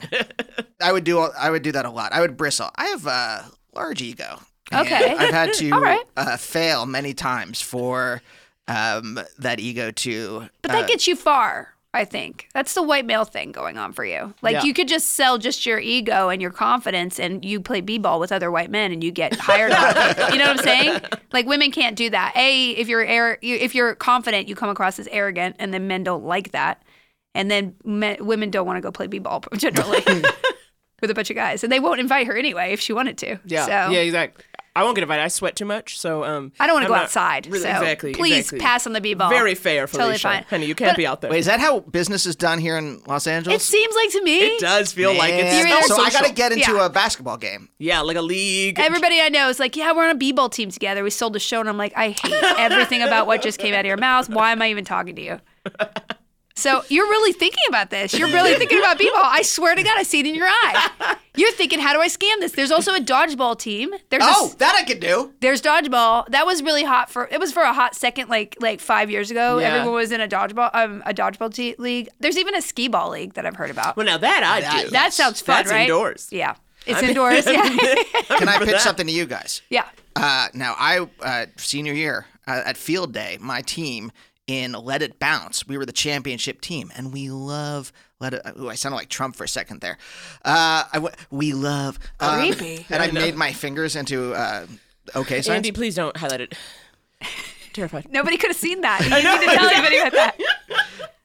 [0.80, 2.12] I would do I would do that a lot.
[2.12, 2.70] I would bristle.
[2.76, 4.40] I have a large ego.
[4.74, 5.14] Okay.
[5.14, 6.04] I've had to right.
[6.16, 8.22] uh, fail many times for
[8.68, 10.48] um, that ego to.
[10.62, 11.68] But uh, that gets you far.
[11.94, 14.32] I think that's the white male thing going on for you.
[14.40, 14.62] Like Yeah.
[14.62, 18.32] you could just sell just your ego and your confidence, and you play b-ball with
[18.32, 20.32] other white men, and you get hired on.
[20.32, 21.00] You know what I'm saying?
[21.34, 22.32] Like women can't do that.
[22.34, 26.02] A, if you're you- if you're confident, you come across as arrogant, and then men
[26.02, 26.82] don't like that,
[27.34, 30.02] and then men, women don't want to go play b-ball generally
[31.02, 33.38] with a bunch of guys, and they won't invite her anyway if she wanted to.
[33.44, 34.44] Yeah, So yeah, exactly.
[34.74, 35.22] I won't get invited.
[35.22, 36.50] I sweat too much, so um.
[36.58, 37.46] I don't want to go not outside.
[37.46, 38.14] Really, so exactly.
[38.14, 38.58] please exactly.
[38.60, 39.28] pass on the b-ball.
[39.28, 40.28] Very fair, Totally Felicia.
[40.28, 40.44] fine.
[40.48, 41.30] Honey, you can't But- be out there.
[41.30, 43.62] Wait, is that how business is done here in Los Angeles?
[43.62, 44.38] It seems like to me.
[44.38, 46.86] it does feel like it's Man, You're so I got to get into Yeah.
[46.86, 47.68] a basketball game.
[47.78, 48.78] Yeah, like a league.
[48.80, 51.04] Everybody I know is like, yeah, we're on a b-ball team together.
[51.04, 53.80] We sold a show, and I'm like, I hate everything about what just came out
[53.80, 54.30] of your mouth.
[54.30, 55.40] Why am I even talking to you?
[56.54, 58.12] So you're really thinking about this.
[58.12, 59.22] You're really thinking about b-ball.
[59.24, 61.16] I swear to God, I see it in your eye.
[61.34, 62.52] You're thinking, how do I scam this?
[62.52, 63.94] There's also a dodgeball team.
[64.10, 65.32] There's Oh, a, that I could do.
[65.40, 66.26] there's dodgeball.
[66.28, 67.26] That was really hot for.
[67.30, 69.58] It was for a hot second, like like five years ago.
[69.58, 69.68] Yeah.
[69.76, 72.08] Everyone was in a dodgeball um, a dodgeball te- league.
[72.20, 73.96] There's even a skee ball league that I've heard about.
[73.96, 74.90] well, now that I That- do.
[74.90, 75.82] That sounds fun, That's right?
[75.82, 76.28] indoors.
[76.30, 77.46] Yeah, it's indoors.
[77.46, 77.66] Yeah,
[78.38, 79.62] Can I pitch something to you guys?
[79.70, 79.86] yeah.
[80.14, 84.12] Uh, now, I uh, senior year uh, at field day, my team
[84.46, 88.42] in Let It Bounce, we were the championship team, and we love Let It.
[88.58, 89.98] Ooh, I sounded like Trump for a second there.
[90.44, 92.86] Uh, I w- we love um, Creepy.
[92.90, 94.66] and I, made my fingers into uh,
[95.14, 95.56] okay signs.
[95.56, 96.54] Andy, please don't highlight it.
[97.72, 98.10] Terrified.
[98.10, 99.00] Nobody could have seen that.
[99.04, 100.38] You didn't need to tell anybody about that.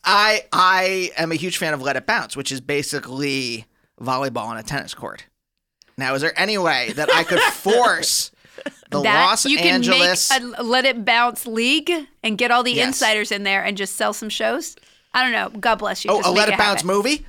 [0.03, 3.65] I I am a huge fan of Let It Bounce, which is basically
[3.99, 5.25] volleyball on a tennis court.
[5.97, 8.31] Now, is there any way that I could force
[8.89, 10.29] the that Los you can Angeles?
[10.29, 11.91] make a let it bounce league
[12.23, 12.87] and get all the Yes.
[12.87, 14.75] insiders in there and just sell some shows.
[15.13, 15.59] I don't know.
[15.59, 16.11] God bless you.
[16.11, 16.95] oh, Just a make Let It Bounce happen.
[16.95, 17.25] movie,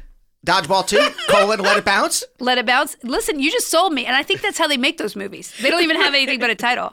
[0.47, 2.23] Dodgeball Two, colon Let It Bounce.
[2.39, 2.97] Let it bounce.
[3.03, 5.53] Listen, you just sold me, and I think that's how they make those movies.
[5.61, 6.93] They don't even have anything but a title.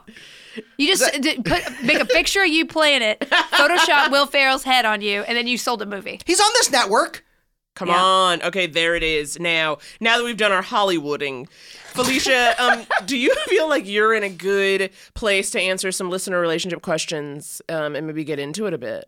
[0.78, 3.20] You just d- put make a picture of you playing it,
[3.52, 6.18] Photoshop Will Ferrell's head on you, and then you sold a movie.
[6.24, 7.25] He's on this network.
[7.76, 8.02] Come Yeah.
[8.02, 8.42] on.
[8.42, 9.38] Okay, there it is.
[9.38, 11.48] Now, now that we've done our Hollywooding,
[11.92, 16.40] Felicia, um, do you feel like you're in a good place to answer some listener
[16.40, 19.04] relationship questions um, and maybe get into it a bit?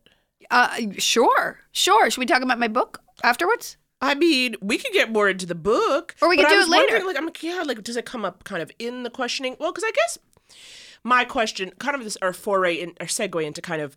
[0.50, 2.10] Uh, sure, sure.
[2.10, 3.76] Should we talk about my book afterwards?
[4.00, 7.04] I mean, we could get more into the book, Or we could do it later.
[7.04, 9.56] Like, I'm like, yeah, like, does it come up kind of in the questioning?
[9.58, 10.18] Well, because I guess
[11.02, 13.96] my question, kind of this, our foray in, our segue into kind of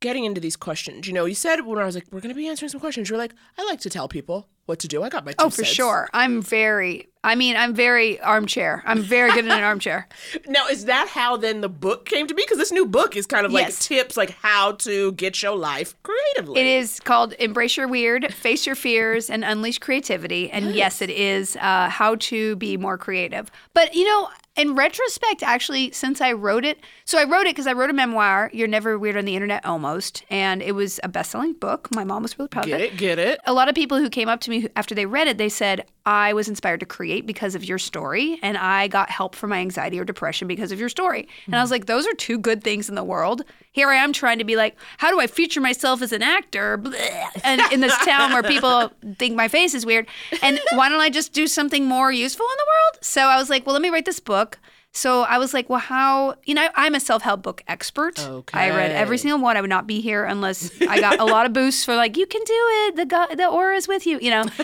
[0.00, 1.06] getting into these questions.
[1.06, 3.08] You know, you said when I was like, we're going to be answering some questions,
[3.08, 5.02] you're like, I like to tell people what to do.
[5.02, 5.70] I got my two Oh, for cents.
[5.70, 6.08] sure.
[6.12, 7.08] I'm very.
[7.24, 8.82] I mean, I'm very armchair.
[8.86, 10.08] I'm very good in an armchair.
[10.48, 12.42] Now, is that how then the book came to be?
[12.42, 13.86] Because this new book is kind of like Yes.
[13.86, 16.60] tips, like how to get your life creatively.
[16.60, 20.50] It is called Embrace Your Weird, Face Your Fears, and Unleash Creativity.
[20.50, 23.50] And yes, it is uh, how to be more creative.
[23.74, 27.66] But, you know, in retrospect, actually, since I wrote it, so I wrote it because
[27.66, 30.24] I wrote a memoir, You're Never Weird on the Internet Almost.
[30.30, 31.94] And it was a best selling book.
[31.94, 32.96] My mom was really proud Get of it.
[32.96, 33.22] Get it?
[33.22, 33.40] Get it?
[33.46, 35.48] A lot of people who came up to me who- after they read it, they
[35.48, 39.48] said, I was inspired to create because of your story, and I got help for
[39.48, 41.28] my anxiety or depression because of your story.
[41.46, 41.74] And I was hmm.
[41.74, 43.42] like, those are two good things in the world.
[43.72, 46.78] Here I am trying to be like, how do I feature myself as an actor
[46.78, 47.26] Bleh.
[47.42, 50.06] and in this town where people think my face is weird?
[50.42, 53.04] And why don't I just do something more useful in the world?
[53.04, 54.45] So I was like, well, let me write this book.
[54.92, 58.18] So I was like, well, how, you know, I'm a self help book expert.
[58.54, 59.56] I read every single one.
[59.56, 62.26] I would not be here unless I got a lot of boosts for like, you
[62.26, 62.96] can do it.
[62.96, 64.44] The, the aura is with you, you know?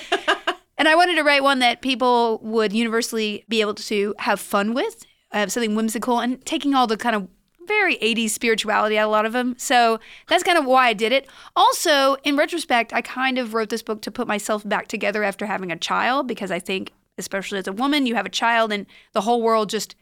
[0.79, 4.75] And I wanted to write one that people would universally be able to have fun
[4.75, 7.29] with, uh, something whimsical, and taking all the kind of
[7.69, 9.55] very 80s spirituality out of a lot of them.
[9.59, 11.29] So that's kind of why I did it.
[11.55, 15.47] Also, in retrospect, I kind of wrote this book to put myself back together after
[15.47, 18.87] having a child because I think, especially as a woman, you have a child and
[19.13, 19.95] the whole world just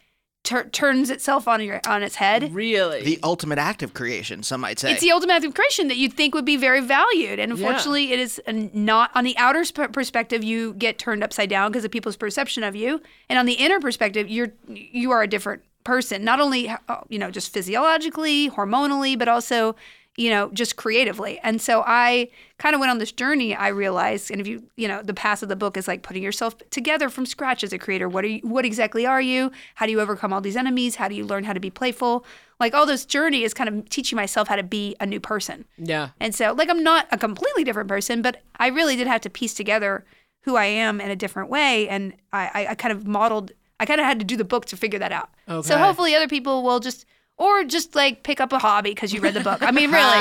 [0.44, 2.55] tur- turns itself on your on its head.
[2.55, 3.03] Really?
[3.03, 4.92] The ultimate act of creation, some might say.
[4.92, 7.38] It's the ultimate act of creation that you'd think would be very valued.
[7.38, 11.70] And unfortunately, it is not on the outer sp- perspective, you get turned upside down
[11.70, 13.01] because of people's perception of you.
[13.29, 16.70] And on the inner perspective, you're you are a different person, not only
[17.09, 19.77] you know just physiologically, hormonally, but also
[20.16, 21.38] you know just creatively.
[21.42, 23.55] And so I kind of went on this journey.
[23.55, 26.23] I realized, and if you you know the path of the book is like putting
[26.23, 28.09] yourself together from scratch as a creator.
[28.09, 28.40] What are you?
[28.42, 29.51] What exactly are you?
[29.77, 30.96] How do you overcome all these enemies?
[30.96, 32.25] How do you learn how to be playful?
[32.59, 35.64] Like all this journey is kind of teaching myself how to be a new person.
[35.79, 36.11] yeah.
[36.20, 39.31] And so, like, I'm not a completely different person, but I really did have to
[39.31, 40.05] piece together
[40.42, 41.88] who I am in a different way.
[41.88, 44.66] And I, I, I kind of modeled, I kind of had to do the book
[44.66, 45.31] to figure that out.
[45.49, 45.66] Okay.
[45.66, 47.07] So hopefully, other people will just,
[47.40, 49.62] or just like pick up a hobby because you read the book.
[49.62, 50.20] I mean, really,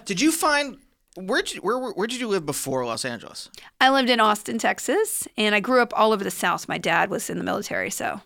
[0.04, 0.76] Did you find
[1.16, 3.50] where'd you, where where did you live before Los Angeles?
[3.80, 6.68] I lived in Austin, Texas, and I grew up all over the South.
[6.68, 8.20] My dad was in the military, so.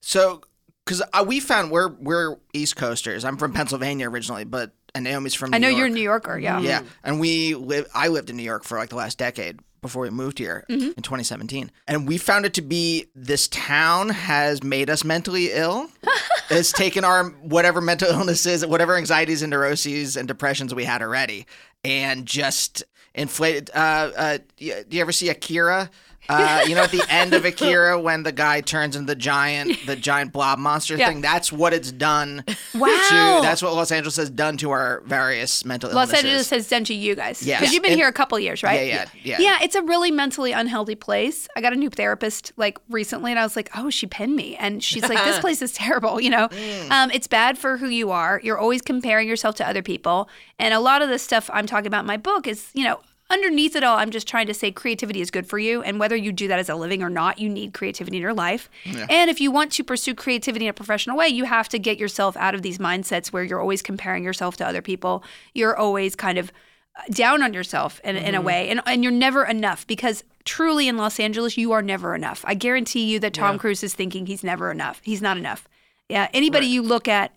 [0.00, 0.42] So,
[0.84, 3.24] because we found we're we're East Coasters.
[3.24, 5.50] I'm from Pennsylvania originally, but and Naomi's from.
[5.50, 5.78] New I know York.
[5.78, 6.60] you're a New Yorker, yeah.
[6.60, 7.86] Yeah, and we live.
[7.94, 10.88] I lived in New York for like the last decade before we moved here Mm-hmm.
[10.96, 15.90] in 2017, and we found it to be this town has made us mentally ill.
[16.50, 21.46] it's taken our whatever mental illnesses, whatever anxieties and neuroses and depressions we had already,
[21.84, 22.82] and just
[23.14, 23.70] inflated.
[23.74, 25.90] Uh, uh, do you ever see Akira?
[26.28, 29.78] Uh, you know, at the end of Akira, when the guy turns into the giant,
[29.86, 31.08] the giant blob monster Yeah.
[31.08, 31.20] thing.
[31.20, 32.44] That's what it's done.
[32.74, 32.86] Wow.
[32.86, 36.14] To, that's what Los Angeles has done to our various mental Los illnesses.
[36.14, 37.42] Los Angeles has done to you guys.
[37.42, 37.60] Yeah.
[37.60, 38.86] Because you've been And- here a couple years, right?
[38.86, 39.40] Yeah, yeah, yeah.
[39.40, 41.46] Yeah, it's a really mentally unhealthy place.
[41.56, 44.56] I got a new therapist like recently and I was like, oh, she pinned me.
[44.56, 46.20] And she's like, this place is terrible.
[46.20, 46.90] You know, Mm.
[46.90, 48.40] um, it's bad for who you are.
[48.42, 50.28] You're always comparing yourself to other people.
[50.58, 53.00] And a lot of the stuff I'm talking about in my book is, you know,
[53.34, 55.82] underneath it all, I'm just trying to say creativity is good for you.
[55.82, 58.32] And whether you do that as a living or not, you need creativity in your
[58.32, 58.70] life.
[59.10, 61.98] And if you want to pursue creativity in a professional way, you have to get
[61.98, 65.22] yourself out of these mindsets where you're always comparing yourself to other people.
[65.52, 66.50] You're always kind of
[66.96, 68.46] uh, down on yourself in, in a mm-hmm.
[68.46, 68.68] way.
[68.70, 72.44] And, and you're never enough because truly in Los Angeles, you are never enough.
[72.46, 75.00] I guarantee you that Tom Cruise is thinking he's never enough.
[75.02, 75.68] He's not enough.
[76.08, 76.28] Yeah.
[76.32, 77.34] Anybody you look at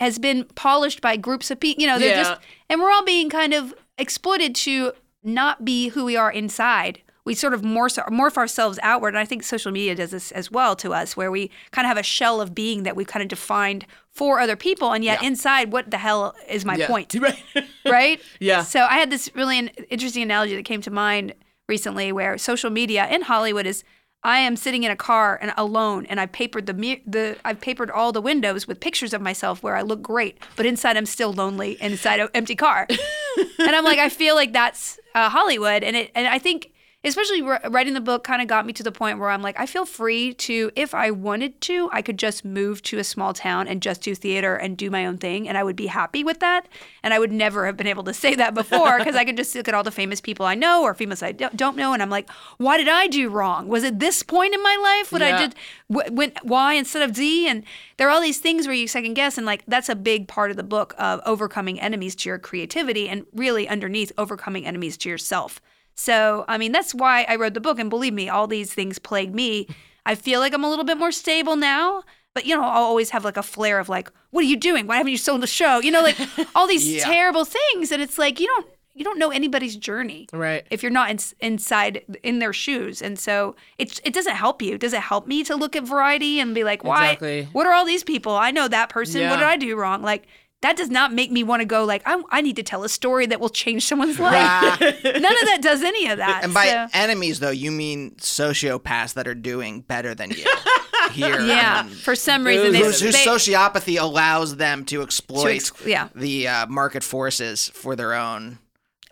[0.00, 1.80] has been polished by groups of people.
[1.80, 2.22] You know, they're Yeah.
[2.22, 7.00] just, and we're all being kind of exploited to not be who we are inside.
[7.24, 9.08] We sort of morph, morph ourselves outward.
[9.10, 11.88] And I think social media does this as well to us, where we kind of
[11.90, 14.92] have a shell of being that we've kind of defined for other people.
[14.92, 16.86] And yet inside, what the hell is my Yeah.
[16.86, 17.14] point?
[17.20, 17.42] Right.
[17.84, 18.20] right?
[18.40, 18.62] Yeah.
[18.62, 19.58] So I had this really
[19.90, 21.34] interesting analogy that came to mind
[21.68, 23.84] recently where social media in Hollywood is
[24.28, 27.90] I am sitting in a car and alone and I've papered the the I've papered
[27.90, 31.32] all the windows with pictures of myself where I look great, but inside I'm still
[31.32, 32.86] lonely inside an empty car.
[33.58, 36.72] and I'm like I feel like that's uh, Hollywood and it and I think
[37.08, 39.66] especially writing the book kind of got me to the point where I'm like I
[39.66, 43.66] feel free to if I wanted to I could just move to a small town
[43.68, 46.40] and just do theater and do my own thing and I would be happy with
[46.40, 46.68] that
[47.02, 49.54] and I would never have been able to say that before because I could just
[49.54, 52.10] look at all the famous people I know or famous I don't know and I'm
[52.10, 53.68] like why did I do wrong?
[53.68, 55.54] Was it this point in my life what I did
[55.90, 57.48] w- went Y instead of Z?
[57.48, 57.64] And
[57.96, 60.50] there are all these things where you second guess and like that's a big part
[60.50, 65.08] of the book of overcoming enemies to your creativity and really underneath overcoming enemies to
[65.08, 65.60] yourself
[65.98, 67.80] so, I mean, that's why I wrote the book.
[67.80, 69.66] And believe me, all these things plague me.
[70.06, 72.04] I feel like I'm a little bit more stable now.
[72.34, 74.86] But, you know, I'll always have like a flare of like, what are you doing?
[74.86, 75.80] Why haven't you sold the show?
[75.80, 76.16] You know, like
[76.54, 77.04] all these Yeah.
[77.04, 77.90] terrible things.
[77.90, 78.66] And it's like, you don't.
[78.94, 80.66] You don't know anybody's journey, Right.
[80.72, 84.76] If you're not in, inside in their shoes, and so it it doesn't help you.
[84.76, 87.04] Does it help me to look at variety and be like, why?
[87.12, 87.48] Exactly.
[87.52, 88.32] What are all these people?
[88.32, 89.20] I know that person.
[89.20, 89.30] Yeah.
[89.30, 90.02] What did I do wrong?
[90.02, 90.26] Like
[90.62, 92.88] that does not make me want to go like I, I need to tell a
[92.88, 94.80] story that will change someone's life.
[94.80, 96.40] None of that does any of that.
[96.44, 100.44] And by so- enemies, though, you mean sociopaths that are doing better than you
[101.12, 101.40] here.
[101.40, 105.72] yeah, and for some reason they, Whose, whose they- sociopathy allows them to exploit ex-
[105.86, 106.08] yeah.
[106.14, 108.58] the uh, market forces for their own.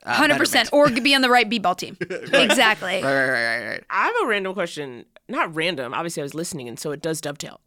[0.05, 0.99] Uh, Hundred percent, betterment.
[0.99, 1.97] or be on the right b-ball team.
[2.11, 3.03] Exactly.
[3.03, 3.85] Right, right, right, right, right.
[3.91, 5.05] I have a random question.
[5.29, 5.93] Not random.
[5.95, 7.61] Obviously, I was listening, and so it does dovetail.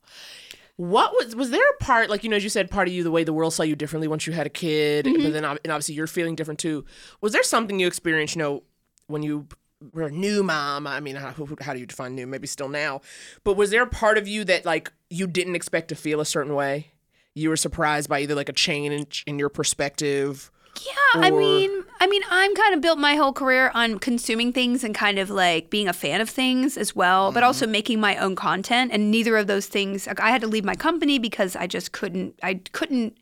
[0.80, 3.04] What was was there a part like you know as you said part of you
[3.04, 5.32] the way the world saw you differently once you had a kid, but mm-hmm.
[5.34, 6.86] then and obviously you're feeling different too.
[7.20, 8.63] Was there something you experienced you know
[9.08, 9.48] when you
[9.92, 10.88] were a new mom?
[10.88, 12.26] I mean, how, how do you define new?
[12.26, 13.02] Maybe still now,
[13.44, 16.26] but was there a part of you that like you didn't expect to feel a
[16.26, 16.92] certain way?
[17.36, 20.50] You were surprised by either like a change in your perspective
[20.86, 24.84] Yeah, I mean, I mean, I'm kind of built my whole career on consuming things
[24.84, 27.72] and kind of like being a fan of things as well, but also mm-hmm.
[27.72, 28.92] making my own content.
[28.94, 31.92] And neither of those things, like, I had to leave my company because I just
[31.92, 33.18] couldn't, I couldn't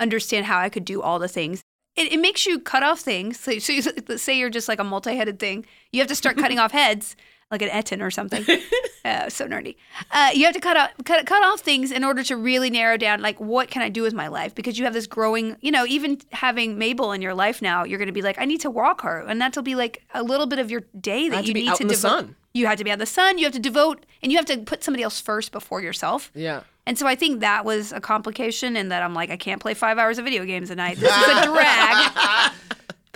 [0.00, 1.62] understand how I could do all the things.
[1.96, 3.40] It, it makes you cut off things.
[3.40, 6.36] So, so you, let's say you're just like a multi-headed thing, you have to start
[6.36, 7.16] cutting off heads,
[7.50, 8.44] like an Etten or something.
[9.04, 9.76] uh, so nerdy.
[10.10, 12.96] Uh, you have to cut off cut, cut off things in order to really narrow
[12.96, 15.56] down like what can I do with my life because you have this growing.
[15.60, 18.44] You know, even having Mabel in your life now, you're going to be like, I
[18.44, 21.46] need to walk her, and that'll be like a little bit of your day that
[21.46, 21.96] you need to devote.
[21.96, 22.36] sun.
[22.54, 23.38] You have to be out in the sun.
[23.38, 26.30] You have to devote, and you have to put somebody else first before yourself.
[26.34, 26.62] Yeah.
[26.86, 29.74] And so I think that was a complication in that I'm like, I can't play
[29.74, 30.96] five hours of video games a night.
[31.08, 31.87] This is a drag.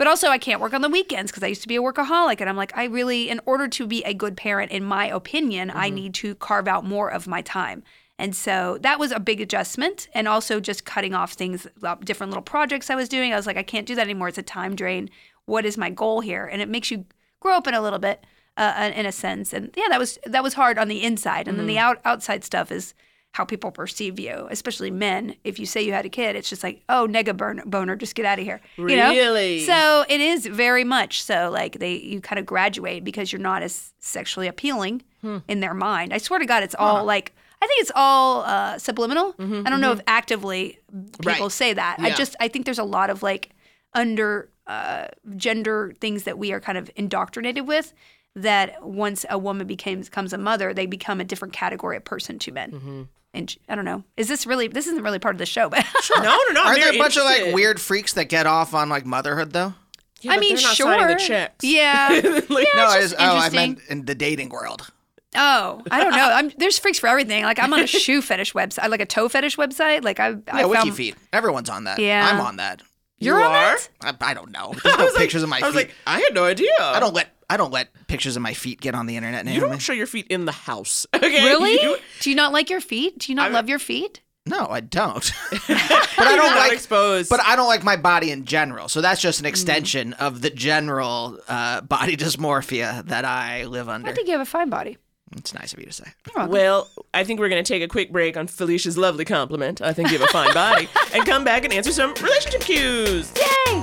[0.02, 2.40] But also, I can't work on the weekends because I used to be a workaholic.
[2.40, 5.70] And I'm like, I really, in order to be a good parent, in my opinion,
[5.72, 7.84] I need to carve out more of my time.
[8.18, 10.08] And so that was a big adjustment.
[10.12, 13.32] And also just cutting off things, uh, different little projects I was doing.
[13.32, 14.26] I was like, I can't do that anymore.
[14.26, 15.08] It's a time drain.
[15.44, 16.46] What is my goal here?
[16.46, 17.04] And it makes you
[17.38, 19.52] grow up in a little bit, uh, in a sense.
[19.52, 21.46] And yeah, that was that was hard on the inside.
[21.46, 22.92] And then the out, outside stuff is
[23.32, 25.34] how people perceive you, especially men.
[25.42, 28.14] If you say you had a kid, it's just like, oh, nega burn- boner, just
[28.14, 28.60] get out of here.
[28.76, 29.10] You know?
[29.10, 29.60] Really?
[29.60, 31.50] So it is very much so.
[31.50, 35.38] Like they, you kind of graduate because you're not as sexually appealing Hmm.
[35.46, 36.12] in their mind.
[36.12, 37.32] I swear to God, it's all like.
[37.62, 39.36] I think it's all uh, subliminal.
[39.38, 40.80] I don't know if actively
[41.20, 41.52] people Right.
[41.52, 41.96] say that.
[42.00, 43.50] I just I think there's a lot of like
[43.94, 47.94] under uh, gender things that we are kind of indoctrinated with.
[48.34, 52.38] That once a woman becomes becomes a mother, they become a different category of person
[52.40, 53.08] to men.
[53.34, 54.04] And I don't know.
[54.16, 54.68] Is this really?
[54.68, 55.84] This isn't really part of the show, but
[56.16, 56.64] No, no, no.
[56.64, 59.74] Aren't there a bunch of like weird freaks that get off on like motherhood though?
[60.20, 61.08] Yeah, I mean, not sure.
[61.08, 61.54] the checks.
[61.64, 62.08] Yeah.
[62.10, 62.36] Like- Yeah,
[62.76, 64.90] no, it's I just just, oh, I meant in the dating world.
[65.34, 66.30] Oh, I don't know.
[66.32, 67.42] I'm, there's freaks for everything.
[67.44, 70.04] Like I'm on a shoe fetish website, uh, like a toe fetish website.
[70.04, 71.16] Like I, I Yeah, wiki found, feet.
[71.32, 71.98] Everyone's on that.
[71.98, 72.28] Yeah.
[72.30, 72.82] I'm on that.
[73.18, 73.78] You're You on are?
[74.00, 74.18] that?
[74.20, 74.74] I, I don't know.
[74.84, 75.88] There's no pictures of my I was feet.
[75.88, 76.70] like, I had no idea.
[76.80, 79.44] I don't let I don't let pictures of my feet get on the internet.
[79.46, 79.70] You Naomi.
[79.70, 81.06] don't show your feet in the house.
[81.14, 81.44] Okay.
[81.44, 81.72] Really?
[81.80, 83.18] You- Do you not like your feet?
[83.20, 84.20] Do you not I'm- love your feet?
[84.44, 85.22] No, I don't.
[85.50, 87.30] but I don't like exposed.
[87.30, 88.88] But I don't like my body in general.
[88.88, 89.22] So that's Mm.
[89.22, 94.08] just an extension of the general uh, body dysmorphia that I live under.
[94.08, 94.98] I think you have a fine body.
[95.36, 96.10] it's nice of you to say.
[96.48, 99.80] Well, I think we're going to take a quick break on Felicia's lovely compliment.
[99.80, 100.88] I think you have a fine body.
[101.14, 103.32] and come back and answer some relationship cues.
[103.36, 103.82] Yay!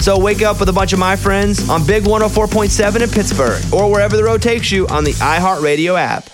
[0.00, 3.90] So wake up with a bunch of my friends on Big 104.7 in Pittsburgh or
[3.90, 6.28] wherever the road takes you on the iHeartRadio app.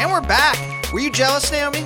[0.00, 0.92] And we're back.
[0.92, 1.82] Were you jealous, Naomi?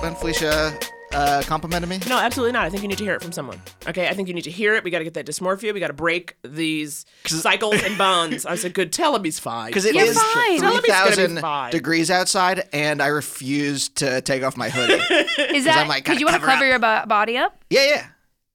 [0.00, 0.78] When Felicia
[1.12, 1.98] uh, complimented me?
[2.08, 2.64] No, absolutely not.
[2.64, 3.60] I think you need to hear it from someone.
[3.86, 4.84] Okay, I think you need to hear it.
[4.84, 5.74] We got to get that dysmorphia.
[5.74, 8.46] We got to break these cycles and bonds.
[8.46, 8.92] I said, good.
[8.92, 9.68] Tell him he's fine.
[9.68, 10.60] Because it You're is fine.
[10.60, 14.68] Tell him he's gonna be 3,000 degrees outside, and I refuse to take off my
[14.68, 14.94] hoodie.
[15.56, 16.70] Is that I'm, like, because you want to cover cover up.
[16.70, 17.62] your bo- body up?
[17.70, 18.06] yeah, yeah.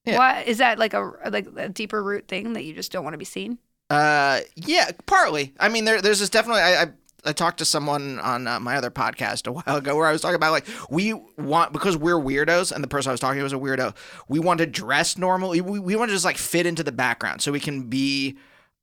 [0.05, 0.17] Yeah.
[0.19, 3.15] Why is that like a like a deeper root thing that you just don't want
[3.15, 3.57] to be seen?
[3.89, 5.53] Uh, yeah, partly.
[5.59, 6.61] I mean, there, there's this definitely.
[6.61, 6.87] I, I,
[7.25, 10.21] I talked to someone on uh, my other podcast a while ago where I was
[10.21, 13.43] talking about like we want because we're weirdos, and the person I was talking to
[13.43, 13.95] was a weirdo.
[14.27, 15.61] We want to dress normally.
[15.61, 18.37] We, we want to just like fit into the background so we can be.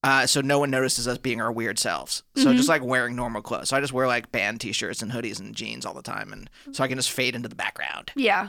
[0.04, 2.24] Uh, so no one notices us being our weird selves.
[2.34, 3.68] So just like wearing normal clothes.
[3.68, 6.50] So I just wear like band t-shirts and hoodies and jeans all the time, and
[6.72, 8.10] so I can just fade into the background.
[8.16, 8.48] Yeah.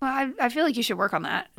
[0.00, 1.48] Well, I, I feel like you should work on that.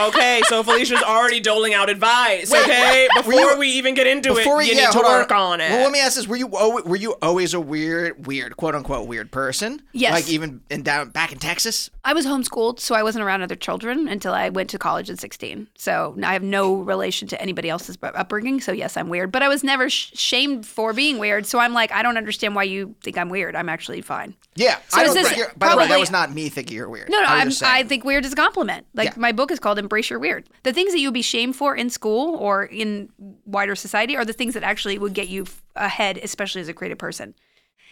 [0.00, 2.52] okay, so Felicia's already doling out advice.
[2.52, 4.98] Okay, before you- we even get into it, Before it, we you yeah, need to
[5.00, 5.70] work on, it.
[5.70, 8.74] Well, let me ask this: Were you al- were you always a weird, weird, quote
[8.74, 9.82] unquote, weird person?
[9.92, 10.12] Yes.
[10.12, 11.90] Like even in down back in Texas.
[12.04, 15.18] I was homeschooled, so I wasn't around other children until I went to college at
[15.18, 15.66] 16.
[15.76, 18.60] So I have no relation to anybody else's bu- upbringing.
[18.60, 21.46] So yes, I'm weird, but I was never sh- shamed for being weird.
[21.46, 23.56] So I'm like, I don't understand why you think I'm weird.
[23.56, 24.34] I'm actually fine.
[24.54, 24.76] Yeah.
[24.88, 26.48] So I is don't this think you're- by the way, that probably- was not me
[26.48, 27.08] thinking you're weird.
[27.10, 27.72] No, no, I was I'm, just saying.
[27.74, 28.86] I think weird is a compliment.
[28.94, 29.14] Like Yeah.
[29.16, 30.48] my book is called Embrace Your Weird.
[30.62, 33.10] The things that you would be shamed for in school or in
[33.44, 36.98] wider society are the things that actually would get you ahead, especially as a creative
[36.98, 37.34] person.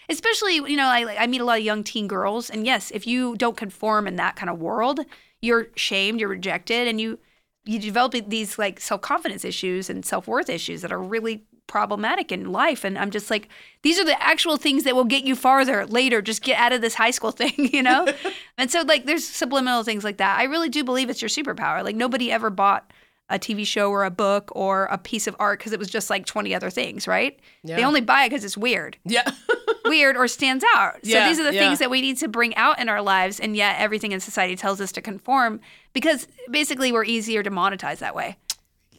[0.08, 3.06] Especially, you know, I, I meet a lot of young teen girls, and yes, if
[3.06, 5.00] you don't conform in that kind of world,
[5.40, 7.18] you're shamed, you're rejected, and you
[7.64, 12.30] you develop these like self confidence issues and self worth issues that are really problematic
[12.30, 12.84] in life.
[12.84, 13.48] And I'm just like,
[13.82, 16.22] these are the actual things that will get you farther later.
[16.22, 18.06] Just get out of this high school thing, you know?
[18.58, 20.38] and so, like, there's subliminal things like that.
[20.38, 21.82] I really do believe it's your superpower.
[21.82, 22.90] Like, nobody ever bought
[23.30, 26.10] a TV show or a book or a piece of art because it was just
[26.10, 27.40] like 20 other things, right?
[27.62, 27.76] Yeah.
[27.76, 29.22] They only buy it because it's weird Yeah.
[29.86, 30.96] weird or stands out.
[31.02, 31.60] So Yeah, these are the yeah.
[31.60, 34.56] things that we need to bring out in our lives, and yet everything in society
[34.56, 35.60] tells us to conform
[35.94, 38.36] because basically we're easier to monetize that way.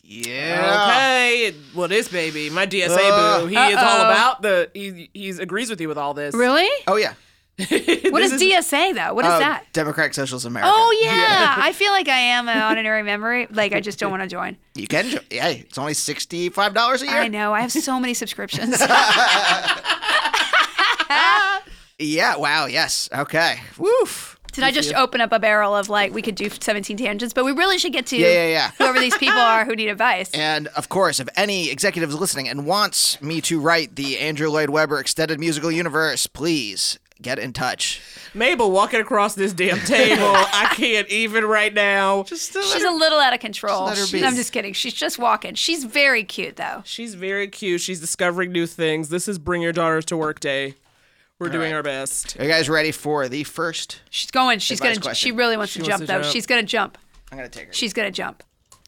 [0.07, 0.85] Yeah.
[0.87, 1.55] Okay.
[1.73, 4.11] Well, this baby, my DSA Uh, boo, he is all uh-oh.
[4.11, 4.69] about the.
[4.73, 6.35] He he's agrees with you with all this.
[6.35, 6.69] Really?
[6.87, 7.13] Oh yeah.
[7.57, 9.13] What is, DSA though?
[9.13, 9.65] What is Oh, that?
[9.73, 10.69] Democratic Socialist America.
[10.73, 11.55] Oh yeah.
[11.57, 13.47] I feel like I am an honorary member.
[13.49, 14.57] Like I just don't want to join.
[14.75, 15.09] You can.
[15.09, 17.15] jo- Yeah, it's only sixty-five dollars a year.
[17.15, 17.53] I know.
[17.53, 18.79] I have so many subscriptions.
[21.97, 22.35] Yeah.
[22.35, 22.65] Wow.
[22.65, 23.07] Yes.
[23.15, 23.61] Okay.
[23.77, 24.34] Woof.
[24.55, 27.45] Did I just open up a barrel of like we could do 17 tangents, but
[27.45, 28.71] we really should get to Yeah, yeah, yeah.
[28.77, 30.31] whoever these people are who need advice.
[30.33, 34.49] And of course, if any executive is listening and wants me to write the Andrew
[34.49, 38.01] Lloyd Webber extended musical universe, please get in touch.
[38.33, 40.23] Mabel walking across this damn table.
[40.35, 42.23] I can't even right now.
[42.23, 43.85] Just to She's a little out of control.
[43.85, 44.23] let her be.
[44.23, 44.73] I'm just kidding.
[44.73, 45.55] She's just walking.
[45.55, 46.81] She's very cute though.
[46.85, 47.81] She's very cute.
[47.81, 49.09] She's discovering new things.
[49.09, 50.75] This is Bring Your Daughters to Work Day.
[51.37, 51.77] We're doing right.
[51.77, 52.39] our best.
[52.39, 53.99] Are you guys ready for the first?
[54.09, 54.59] She's going.
[54.59, 54.95] She's gonna.
[54.95, 55.15] question.
[55.15, 56.21] She really wants She to wants jump to though.
[56.21, 56.33] jump.
[56.33, 56.97] She's gonna jump.
[57.29, 57.73] I'm gonna take her.
[57.73, 58.41] She's gonna jump.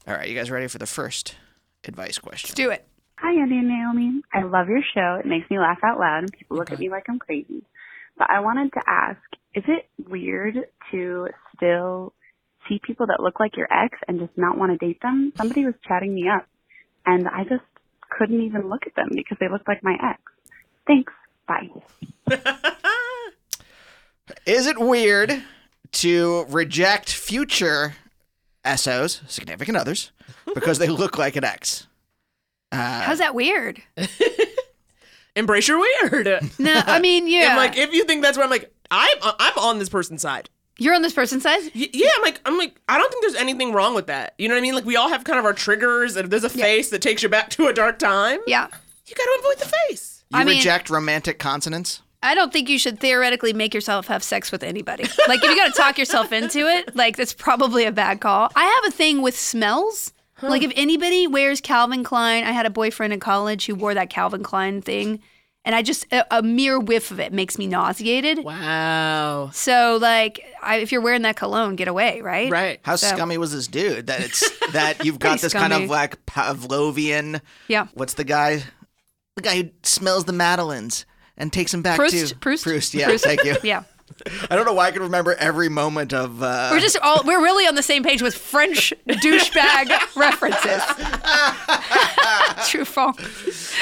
[0.08, 1.36] All right, you guys ready for the first
[1.84, 2.48] advice question?
[2.48, 2.88] Let's do it.
[3.18, 4.22] Hi, Andy and Naomi.
[4.34, 5.20] I love your show.
[5.20, 7.64] It makes me laugh out loud, and people look at me like I'm crazy.
[8.18, 9.20] But I wanted to ask
[9.54, 10.56] is it weird
[10.92, 12.14] to still
[12.70, 15.34] see people that look like your ex and just not want to date them?
[15.36, 16.48] Somebody was chatting me up,
[17.06, 17.66] and I just
[18.10, 20.22] couldn't even look at them because they looked like my ex.
[20.86, 21.12] Thanks.
[21.48, 21.70] Bye.
[24.46, 25.42] Is it weird
[25.94, 27.96] to reject future
[28.76, 30.12] SOs, significant others,
[30.54, 31.88] because they look like an ex?
[32.72, 33.82] Uh, How's that weird?
[35.36, 36.26] Embrace your weird.
[36.60, 37.50] No, I mean, yeah.
[37.50, 40.22] And like, if you think that's where I'm like, I'm uh, I'm on this person's
[40.22, 40.50] side.
[40.80, 41.62] You're on this person's side.
[41.74, 44.34] Y- yeah, I'm like, I'm like, I don't think there's anything wrong with that.
[44.38, 44.76] You know what I mean?
[44.76, 47.24] Like, we all have kind of our triggers, and if there's a face that takes
[47.24, 48.68] you back to a dark time, Yeah.
[49.06, 50.17] you got to avoid the face.
[50.32, 52.02] You I mean- reject romantic consonants?
[52.24, 55.04] I don't think you should theoretically make yourself have sex with anybody.
[55.28, 58.50] Like, if you got to talk yourself into it, like, that's probably a bad call.
[58.56, 60.14] I have a thing with smells.
[60.42, 64.10] Like, if anybody wears Calvin Klein, I had a boyfriend in college who wore that
[64.10, 65.20] Calvin Klein thing,
[65.64, 68.44] and I just, a, a mere whiff of it makes me nauseated.
[68.44, 69.52] Wow.
[69.54, 72.50] So, like, I, if you're wearing that cologne, get away, right?
[72.52, 72.80] Right.
[72.82, 75.88] How So- scummy was this dude that it's that you've got Pretty this kind of
[75.90, 77.42] like Pavlovian?
[77.68, 77.88] Yeah.
[77.94, 78.64] What's the guy?
[79.38, 81.06] The guy who smells the Madeleines
[81.38, 82.30] and takes him back Proust?
[82.30, 82.64] to Proust?
[82.64, 82.94] Proust.
[82.96, 83.24] Yeah, Proust.
[83.24, 83.56] thank you.
[83.64, 83.84] Yeah.
[84.50, 86.42] I don't know why I can remember every moment of.
[86.42, 90.82] Uh, We're just all, we're really on the same page with French douchebag references.
[92.68, 93.20] Truffaut.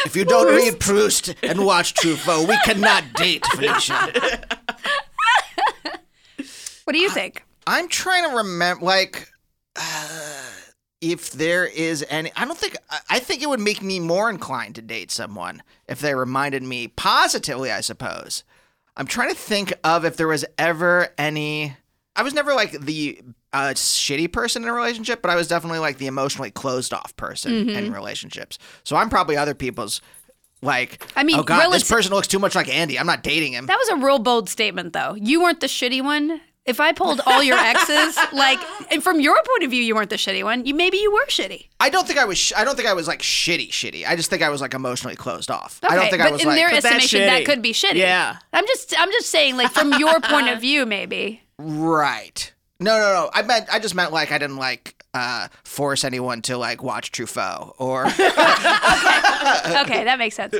[0.05, 4.11] if you don't read Proust and watch Truffaut, we cannot date, Felicia.
[6.83, 7.43] What do you think?
[7.65, 9.29] I'm trying to remember, like,
[9.77, 10.41] uh,
[11.01, 12.31] if there is any.
[12.35, 12.77] I don't think.
[13.09, 16.87] I- think it would make me more inclined to date someone if they reminded me
[16.87, 17.71] positively.
[17.71, 18.43] I suppose.
[18.97, 21.75] I'm trying to think of if there was ever any.
[22.15, 23.19] I was never like the
[23.51, 27.15] uh, shitty person in a relationship, but I was definitely like the emotionally closed off
[27.17, 27.69] person Mm-hmm.
[27.77, 28.57] in relationships.
[28.83, 30.01] So I'm probably other people's.
[30.61, 32.97] Like, I mean, oh god, this person looks too much like Andy.
[32.97, 33.65] I'm not dating him.
[33.67, 35.13] That was a real bold statement, though.
[35.15, 36.41] You weren't the shitty one.
[36.65, 38.59] If I pulled all your exes, like,
[38.91, 40.65] and from your point of view, you weren't the shitty one.
[40.65, 41.67] You maybe you were shitty.
[41.79, 42.39] I don't think I was.
[42.39, 44.05] Sh- I don't think I was like shitty, shitty.
[44.07, 45.79] I just think I was like emotionally closed off.
[45.83, 46.55] I don't think but I was in like.
[46.57, 47.95] their estimation, that could be shitty.
[47.95, 48.37] Yeah.
[48.51, 51.43] I'm just, I'm just saying, like, from your point of view, maybe.
[51.59, 52.51] right.
[52.79, 53.29] No, no, no.
[53.33, 53.67] I meant.
[53.71, 58.05] I just meant like I didn't like uh, force anyone to like watch Truffaut or.
[59.45, 60.55] Okay, that makes sense.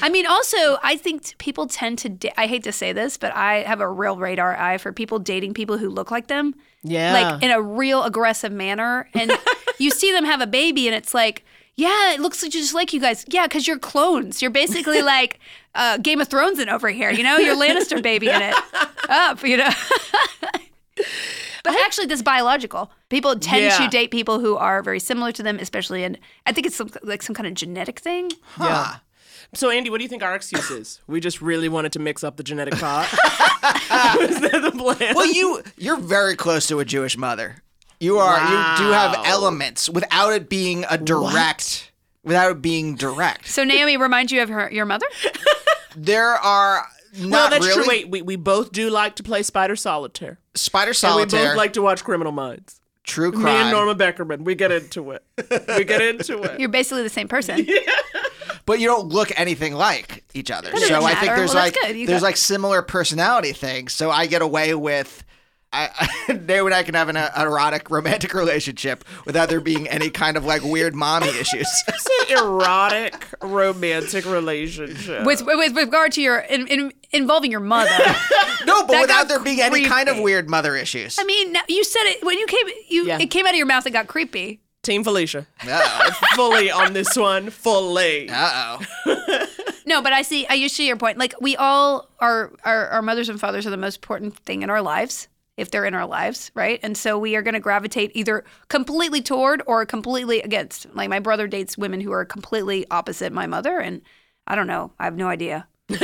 [0.00, 2.08] I mean, also, I think people tend to.
[2.08, 5.18] Da- I hate to say this, but I have a real radar eye for people
[5.18, 6.54] dating people who look like them.
[6.82, 7.12] Yeah.
[7.12, 9.08] like in a real aggressive manner.
[9.12, 9.32] And
[9.78, 13.00] you see them have a baby, and it's like, yeah, it looks just like you
[13.00, 13.24] guys.
[13.28, 14.40] Yeah, because you're clones.
[14.40, 15.38] You're basically like
[15.74, 17.10] uh, Game of Thrones in over here.
[17.10, 18.54] You know, you're Lannister baby in it.
[19.08, 19.70] Up, you know.
[21.64, 22.90] But actually, this is biological.
[23.08, 23.76] People tend Yeah.
[23.78, 26.16] to date people who are very similar to them, especially in.
[26.46, 28.30] I think it's some, like some kind of genetic thing.
[28.52, 28.94] Huh.
[29.54, 31.00] So, Andy, what do you think our excuse is?
[31.08, 33.06] We just really wanted to mix up the genetic pot.
[34.20, 35.14] is that the plan?
[35.16, 37.56] Well, you you're very close to a Jewish mother.
[38.00, 38.38] You are.
[38.38, 41.90] You do have elements without it being a direct.
[42.22, 45.06] Without it being direct, So Naomi reminds you of her your mother.
[45.96, 46.86] there are
[47.18, 47.74] not no, that's really.
[47.84, 47.88] true.
[47.88, 50.38] Wait, we, we both do like to play Spider Solitaire.
[50.60, 52.80] Spider And we both like to watch Criminal Minds.
[53.04, 53.44] true crime.
[53.44, 55.24] Me and Norma Beckerman, we get into it.
[55.76, 56.60] We get into it.
[56.60, 57.66] You're basically the same person.
[57.78, 57.92] Yeah.
[58.66, 60.70] but you don't look anything like each other.
[60.70, 61.36] doesn't So I think matter.
[61.36, 61.96] there's Well, like good.
[61.96, 63.92] You there's got- like similar personality things.
[63.94, 65.24] So I get away with.
[65.72, 70.08] I, Naomi and I can have an uh, erotic romantic relationship without there being any
[70.08, 71.68] kind of like weird mommy issues.
[71.88, 75.24] It's an erotic romantic relationship.
[75.24, 77.90] with, with with regard to your in, in, involving your mother.
[78.66, 81.18] no, but That without got there being any kind of weird mother issues.
[81.18, 82.66] I mean, you said it when you came.
[82.88, 83.18] You Yeah.
[83.20, 83.86] it came out of your mouth.
[83.86, 84.60] It got creepy.
[84.82, 85.46] Team Felicia.
[85.68, 87.50] Uh Fully on this one.
[87.50, 88.28] Fully.
[88.30, 89.46] Uh oh.
[89.86, 90.46] No, but I see.
[90.46, 91.18] I you see your point.
[91.18, 94.70] Like we all are, our our mothers and fathers are the most important thing in
[94.70, 95.28] our lives
[95.58, 96.80] if they're in our lives, right?
[96.82, 100.86] And so we are going to gravitate either completely toward or completely against.
[100.94, 104.00] Like my brother dates women who are completely opposite my mother, and
[104.46, 104.92] I don't know.
[104.98, 105.66] I have no idea.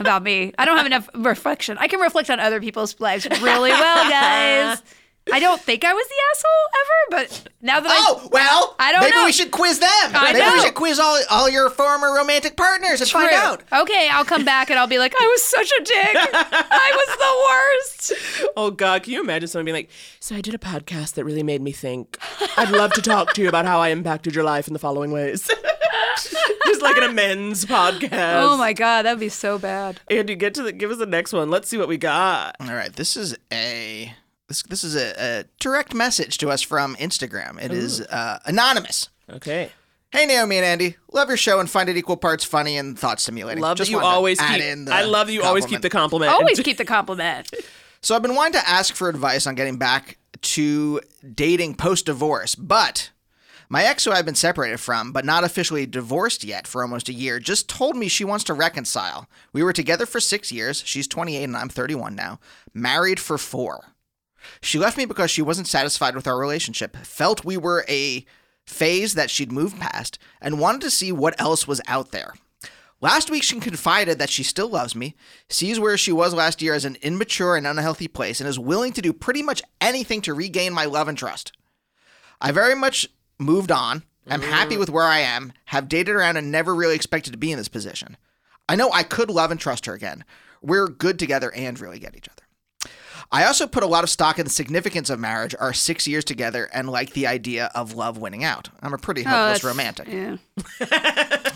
[0.00, 1.76] About me, I don't have enough reflection.
[1.78, 4.82] I can reflect on other people's lives really well, guys.
[5.32, 8.90] I don't think I was the asshole ever, but now that I Oh well, I
[8.90, 9.24] don't maybe know.
[9.26, 9.88] we should quiz them.
[9.92, 13.62] I maybe we should quiz all all your former romantic partners and I find out.
[13.82, 16.16] Okay, I'll come back and I'll be like, I was such a dick.
[16.16, 18.46] I was the worst.
[18.56, 21.42] Oh God, can you imagine someone being like, "So I did a podcast that really
[21.42, 22.18] made me think.
[22.56, 25.12] I'd love to talk to you about how I impacted your life in the following
[25.12, 25.48] ways."
[26.66, 28.42] Just like an amends podcast.
[28.42, 30.00] Oh my god, that'd be so bad.
[30.10, 31.50] Andy, get to the give us the next one.
[31.50, 32.56] Let's see what we got.
[32.60, 34.14] All right, this is a
[34.50, 37.62] this this is a, a direct message to us from Instagram.
[37.62, 39.08] It is uh, anonymous.
[39.30, 39.70] Okay.
[40.10, 43.20] Hey Naomi and Andy, love your show and find it equal parts funny and thought
[43.20, 43.62] stimulating.
[43.62, 44.64] Love Just that you wanted to always add keep.
[44.64, 46.30] in the I love that you always keep the compliment.
[46.30, 46.50] compliment.
[46.50, 47.50] Always keep the compliment.
[48.02, 51.02] So I've been wanting to ask for advice on getting back to
[51.34, 53.10] dating post divorce, but
[53.68, 57.12] my ex, who I've been separated from, but not officially divorced yet for almost a
[57.12, 59.28] year, just told me she wants to reconcile.
[59.52, 60.82] We were together for six years.
[60.86, 62.40] She's 28 and I'm 31 now.
[62.72, 63.92] Married for four.
[64.62, 68.24] She left me because she wasn't satisfied with our relationship, felt we were a
[68.64, 72.34] phase that she'd moved past, and wanted to see what else was out there.
[73.02, 75.14] Last week, she confided that she still loves me,
[75.48, 78.92] sees where she was last year as an immature and unhealthy place, and is willing
[78.92, 81.52] to do pretty much anything to regain my love and trust.
[82.40, 84.02] I very much moved on.
[84.26, 84.78] I'm happy mm.
[84.78, 87.68] with where I am, have dated around, and never really expected to be in this
[87.68, 88.18] position.
[88.68, 90.24] I know I could love and trust her again.
[90.62, 92.39] We're good together and really get each other.
[93.32, 96.24] I also put a lot of stock in the significance of marriage, our six years
[96.24, 98.70] together, and like the idea of love winning out.
[98.82, 100.08] I'm a pretty hopeless that's- romantic.
[100.08, 100.36] Yeah.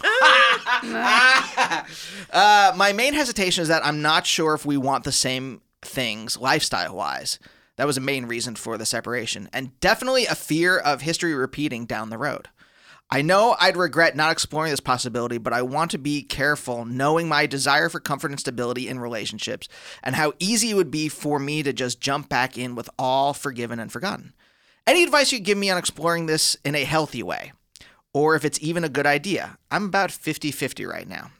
[2.32, 6.36] Uh, my main hesitation is that I'm not sure if we want the same things
[6.36, 7.38] lifestyle wise.
[7.76, 11.86] That was a main reason for the separation, and definitely a fear of history repeating
[11.86, 12.48] down the road.
[13.14, 17.28] I know I'd regret not exploring this possibility, but I want to be careful knowing
[17.28, 19.68] my desire for comfort and stability in relationships
[20.02, 23.32] and how easy it would be for me to just jump back in with all
[23.32, 24.32] forgiven and forgotten.
[24.84, 27.52] Any advice you give me on exploring this in a healthy way,
[28.12, 29.58] or if it's even a good idea?
[29.70, 31.30] I'm about 50 50 right now.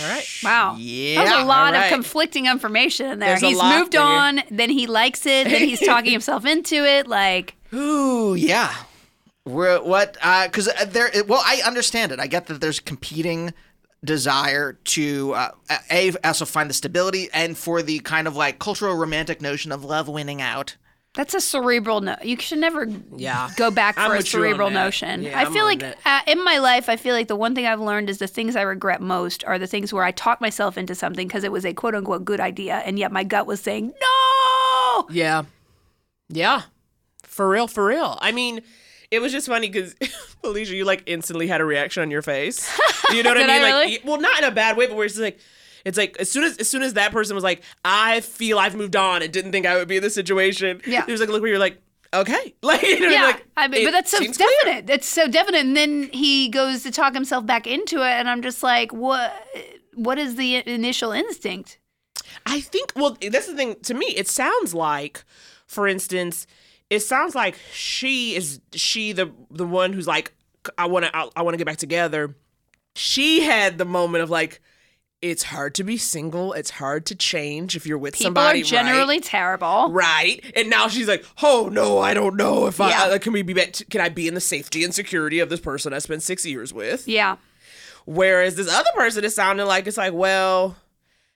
[0.00, 0.26] All right.
[0.42, 0.76] Wow.
[0.78, 1.22] Yeah.
[1.22, 1.84] Was a lot right.
[1.84, 3.38] of conflicting information in there.
[3.38, 4.00] There's he's moved you.
[4.00, 7.06] on, then he likes it, then he's talking himself into it.
[7.06, 8.74] Like, Ooh, yeah.
[9.46, 10.14] We're, what?
[10.14, 11.10] Because uh, there.
[11.26, 12.20] Well, I understand it.
[12.20, 13.52] I get that there's competing
[14.04, 15.50] desire to uh,
[15.90, 19.84] a also find the stability and for the kind of like cultural romantic notion of
[19.84, 20.76] love winning out.
[21.14, 22.16] that's a cerebral no.
[22.22, 22.86] You should never
[23.16, 23.50] Yeah.
[23.56, 25.22] go back for a with you on cerebral notion.
[25.22, 27.66] Yeah, I I'm feel like uh, in my life, I feel like the one thing
[27.66, 30.78] I've learned is the things I regret most are the things where I talked myself
[30.78, 33.60] into something because it was a quote unquote good idea, and yet my gut was
[33.60, 35.06] saying no.
[35.10, 35.42] Yeah.
[36.30, 36.62] Yeah.
[37.24, 38.16] For real, for real.
[38.22, 38.60] I mean,
[39.10, 39.94] it was just funny because
[40.42, 42.70] Felicia, you like instantly had a reaction on your face.
[43.12, 43.50] You know what I mean?
[43.50, 43.98] I like, really?
[44.04, 45.40] well, not in a bad way, but where it's like,
[45.84, 48.76] it's like as soon as as soon as that person was like, I feel I've
[48.76, 50.80] moved on and didn't think I would be in this situation.
[50.86, 51.02] Yeah.
[51.08, 51.82] It was like a look where you're like,
[52.14, 54.28] okay, like, you know, Yeah, like, I mean, but that's so clear.
[54.32, 54.86] definite.
[54.86, 55.62] That's so definite.
[55.62, 59.32] And then he goes to talk himself back into it, and I'm just like, what?
[59.94, 61.78] What is the initial instinct?
[62.46, 65.24] I think well that's the thing to me it sounds like
[65.66, 66.46] for instance
[66.90, 70.32] it sounds like she is she the the one who's like
[70.76, 72.34] I want to I, I want to get back together
[72.94, 74.60] she had the moment of like
[75.22, 78.60] it's hard to be single it's hard to change if you're with somebody.
[78.60, 79.24] People somebody are generally right?
[79.24, 79.90] terrible.
[79.90, 82.86] Right, and now she's like, "Oh no, I don't know if Yeah.
[82.86, 85.50] I uh, can we be back can I be in the safety and security of
[85.50, 87.36] this person I spent six years with?" Yeah.
[88.06, 90.76] Whereas this other person is sounding like it's like, well,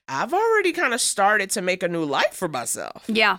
[0.09, 3.03] I've already kind of started to make a new life for myself.
[3.07, 3.37] Yeah.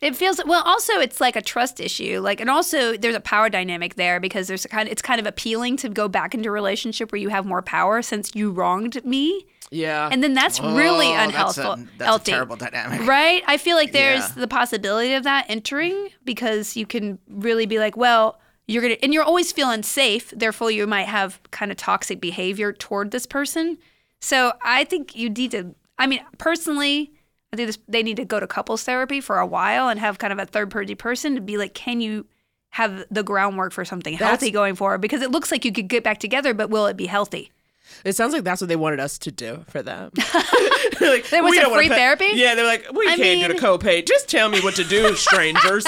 [0.00, 0.62] It feels well.
[0.64, 2.20] Also, it's like a trust issue.
[2.20, 4.86] Like, and also there's a power dynamic there because there's a kind.
[4.88, 7.62] Of, it's kind of appealing to go back into a relationship where you have more
[7.62, 10.08] power since you wronged me, Yeah.
[10.12, 11.82] and then that's really Oh, that's unhealthy.
[11.82, 13.06] a- that's a terrible dynamic.
[13.08, 13.42] right?
[13.48, 14.34] I feel like there's Yeah.
[14.36, 18.38] the possibility of that entering because you can really be like, well,
[18.68, 20.30] you're gonna, and you're always feel unsafe.
[20.30, 23.78] Therefore, you might have kind of toxic behavior toward this person.
[24.20, 25.74] So I think you need to.
[25.98, 27.12] I mean, personally,
[27.52, 30.18] I think this, they need to go to couples therapy for a while and have
[30.18, 32.26] kind of a third party person to be like, can you
[32.70, 35.00] have the groundwork for something healthy going forward?
[35.00, 37.50] Because it looks like you could get back together, but will it be healthy?
[38.04, 40.10] It sounds like that's what they wanted us to do for them.
[40.14, 40.22] They're
[41.12, 42.28] like, They want "We some free pay-" therapy?
[42.34, 44.06] Yeah, they're like, we I can't do mean- the copay.
[44.06, 45.84] Just tell me what to do, strangers.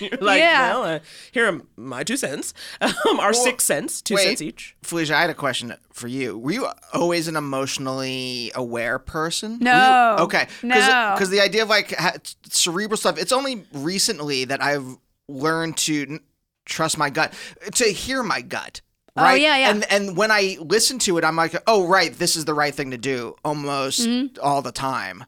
[0.00, 0.70] You're like, Yeah.
[0.74, 0.98] well, uh,
[1.32, 2.52] here are my two cents.
[2.80, 4.24] Um, our six cents, two wait.
[4.24, 4.76] cents each.
[4.82, 6.38] Felicia, I had a question for you.
[6.38, 9.58] Were you always an emotionally aware person?
[9.60, 10.16] No.
[10.18, 10.48] You- okay.
[10.62, 10.74] No.
[11.14, 12.16] Because the idea of like ha-
[12.48, 16.20] cerebral stuff, it's only recently that I've learned to n-
[16.66, 17.32] trust my gut,
[17.74, 18.80] to hear my gut.
[19.16, 19.40] Oh, Right?
[19.40, 19.70] yeah, yeah.
[19.70, 22.74] And and when I listen to it, I'm like, oh right, this is the right
[22.74, 24.36] thing to do almost mm-hmm.
[24.42, 25.24] all the time.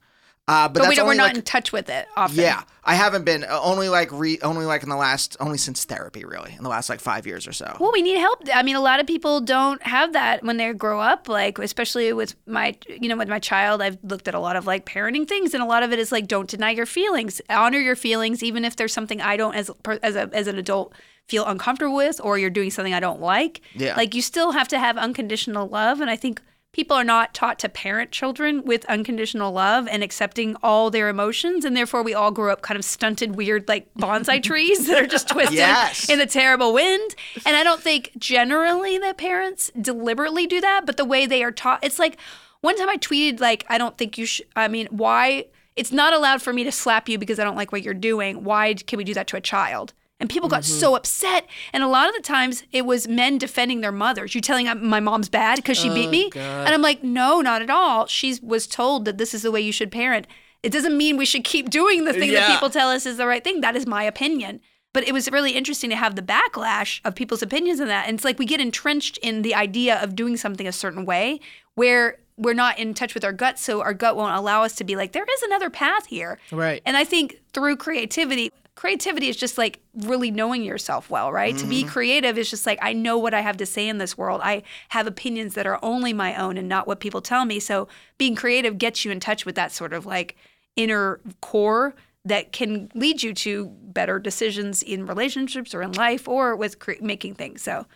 [0.49, 0.75] Uh, but.
[0.75, 2.39] But that's we we're not like, in touch with it often.
[2.39, 5.85] yeah, I haven't been uh, only like re only like in the last only since
[5.85, 7.77] therapy really in the last like five years or so.
[7.81, 8.43] Well, we need help.
[8.55, 11.29] I mean, a lot of people don't have that when they grow up.
[11.29, 14.67] Like, especially with my, you know, with my child, I've looked at a lot of
[14.67, 17.81] like parenting things, and a lot of it is like, don't deny your feelings, honor
[17.81, 19.71] your feelings, even if there's something I don't, as
[20.03, 20.93] as a as an adult,
[21.27, 23.63] feel uncomfortable with, or you're doing something I don't like.
[23.75, 23.97] Yeah.
[23.97, 26.41] Like, you still have to have unconditional love, and I think.
[26.77, 31.65] People are not taught to parent children with unconditional love and accepting all their emotions,
[31.65, 35.07] and therefore we all grow up kind of stunted, weird, like bonsai trees that are
[35.07, 36.11] just twisted Yes.
[36.11, 37.15] in the terrible wind.
[37.47, 41.51] And I don't think generally that parents deliberately do that, but the way they are
[41.51, 42.19] taught, it's like
[42.61, 45.47] one time I tweeted, like, I don't think you should, I mean, why?
[45.77, 48.45] It's not allowed for me to slap you because I don't like what you're doing.
[48.45, 49.95] Why can we do that to a child?
[50.19, 50.81] And people got Mm-hmm.
[50.81, 51.47] so upset.
[51.73, 54.35] And a lot of the times it was men defending their mothers.
[54.35, 56.31] You telling my mom's bad because she Oh, beat me?
[56.35, 58.07] And I'm like, no, not at all.
[58.07, 60.27] She was told that this is the way you should parent.
[60.63, 63.27] It doesn't mean we should keep doing the thing that people tell us is the
[63.27, 63.61] right thing.
[63.61, 64.61] That is my opinion.
[64.95, 68.09] But it was really interesting to have the backlash of people's opinions on that.
[68.09, 71.41] And it's like we get entrenched in the idea of doing something a certain way
[71.75, 73.59] where we're not in touch with our gut.
[73.59, 76.39] So our gut won't allow us to be like, there is another path here.
[76.51, 76.81] Right.
[76.87, 81.57] And I think through creativity, creativity is just like really knowing yourself well, right?
[81.57, 81.89] To be mm-hmm.
[81.89, 84.43] creative is just like, I know what I have to say in this world.
[84.45, 87.59] I have opinions that are only my own and not what people tell me.
[87.59, 90.37] So being creative gets you in touch with that sort of like
[90.77, 91.95] inner core
[92.27, 96.93] that can lead you to better decisions in relationships or in life or with cre-
[97.01, 97.63] making things.
[97.63, 97.87] So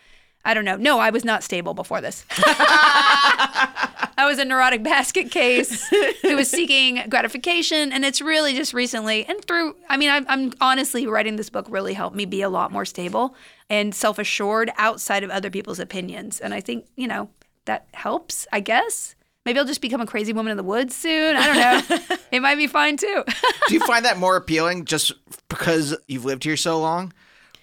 [0.43, 0.77] I don't know.
[0.77, 2.25] No, I was not stable before this.
[4.17, 5.87] I was a neurotic basket case
[6.21, 7.91] who was seeking gratification.
[7.91, 11.65] And it's really just recently, and through, I mean, I'm, I'm honestly writing this book
[11.69, 13.35] really helped me be a lot more stable
[13.69, 16.39] and self assured outside of other people's opinions.
[16.39, 17.29] And I think, you know,
[17.65, 19.15] that helps, I guess.
[19.45, 21.35] Maybe I'll just become a crazy woman in the woods soon.
[21.35, 22.17] I don't know.
[22.31, 23.23] it might be fine too.
[23.67, 25.13] Do you find that more appealing just
[25.49, 27.11] because you've lived here so long?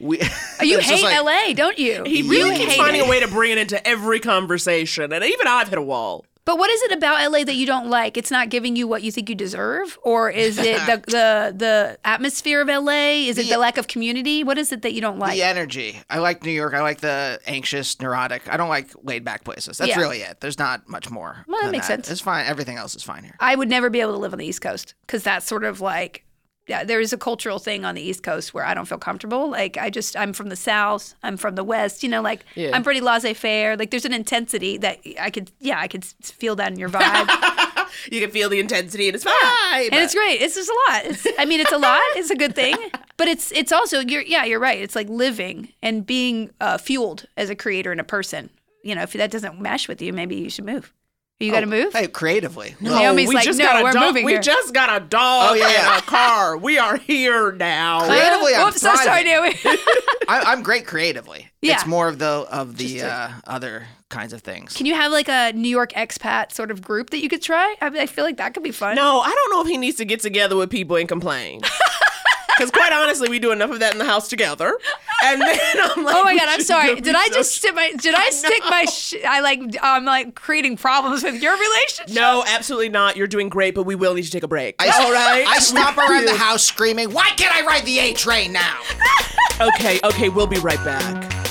[0.01, 0.21] We,
[0.61, 2.03] Oh, you hate like- LA, don't you?
[2.05, 3.07] He you really keeps finding it.
[3.07, 6.25] a way to bring it into every conversation, and even I've hit a wall.
[6.49, 8.17] But what is it about LA that you don't like?
[8.17, 11.99] It's not giving you what you think you deserve, or is it the the the
[12.07, 13.27] atmosphere of LA?
[13.29, 14.43] Is it The- the lack of community?
[14.43, 15.35] What is it that you don't like?
[15.35, 16.01] the energy.
[16.09, 16.73] I like New York.
[16.73, 18.51] I like the anxious, neurotic.
[18.51, 19.77] I don't like laid back places.
[19.77, 19.99] That's Yeah.
[20.01, 20.41] really it.
[20.41, 21.45] There's not much more.
[21.47, 22.11] Well, that makes sense.
[22.11, 22.47] It's fine.
[22.47, 23.37] Everything else is fine here.
[23.41, 25.83] I would never be able to live on the East Coast because that's sort of
[25.83, 26.25] like,
[26.69, 29.51] there is a cultural thing on the East Coast where I don't feel comfortable.
[29.51, 32.71] Like, I just, I'm from the South, I'm from the West, you know, like, Yeah.
[32.75, 33.77] I'm pretty laissez faire.
[33.77, 37.29] Like, there's an intensity that I could, yeah, I could feel that in your vibe.
[38.13, 39.35] You can feel the intensity, and it's fine.
[39.91, 40.43] and it's great.
[40.43, 41.07] It's just a lot.
[41.07, 42.01] It's, I mean, it's a lot.
[42.17, 42.77] It's a good thing,
[43.17, 44.79] but it's it's also you're yeah you're right.
[44.79, 48.51] It's like living and being uh, fueled as a creator and a person.
[48.85, 50.93] You know, if that doesn't mesh with you, maybe you should move.
[51.41, 51.93] You got to move.
[51.93, 52.75] Hey, creatively.
[52.81, 54.07] No, Naomi's we like, just "No, got a we're dog.
[54.09, 55.95] moving We here." just got a dog Oh, yeah, yeah.
[55.95, 56.57] and a car.
[56.57, 58.07] We are here now.
[58.07, 59.23] Creatively, I'm Whoops, so sorry.
[59.23, 59.55] Naomi.
[60.29, 61.49] I, I'm great creatively.
[61.63, 61.75] Yeah.
[61.75, 64.75] It's more of the of the uh, other kinds of things.
[64.77, 67.77] Can you have like a New York expat sort of group that you could try?
[67.81, 68.97] I, mean, I feel like that could be fun.
[68.97, 71.61] No, I don't know if he needs to get together with people and complain.
[72.59, 74.77] Because quite honestly, we do enough of that in the house together.
[75.23, 77.01] And then I'm like, Oh my god, I'm sorry.
[77.01, 77.71] Did I just social.
[77.71, 77.93] stick my?
[77.97, 78.85] Did I stick my?
[78.85, 79.61] Sh- I like.
[79.81, 82.15] I'm like creating problems with your relationship.
[82.15, 83.17] No, absolutely not.
[83.17, 84.75] You're doing great, but we will need to take a break.
[84.81, 85.47] I, All right.
[85.47, 88.79] I stop around the house screaming, "Why can't I ride the A train now?"
[89.61, 91.48] Okay, okay, we'll be right back.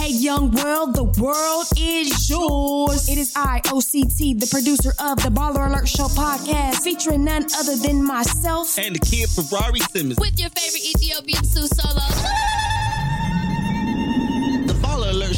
[0.00, 3.06] Hey, young world, the world is yours.
[3.06, 7.76] It is I, OCT, the producer of the Baller Alert Show podcast, featuring none other
[7.76, 8.78] than myself.
[8.78, 10.18] And the kid Ferrari Simmons.
[10.18, 12.79] With your favorite Ethiopian Sue Solo.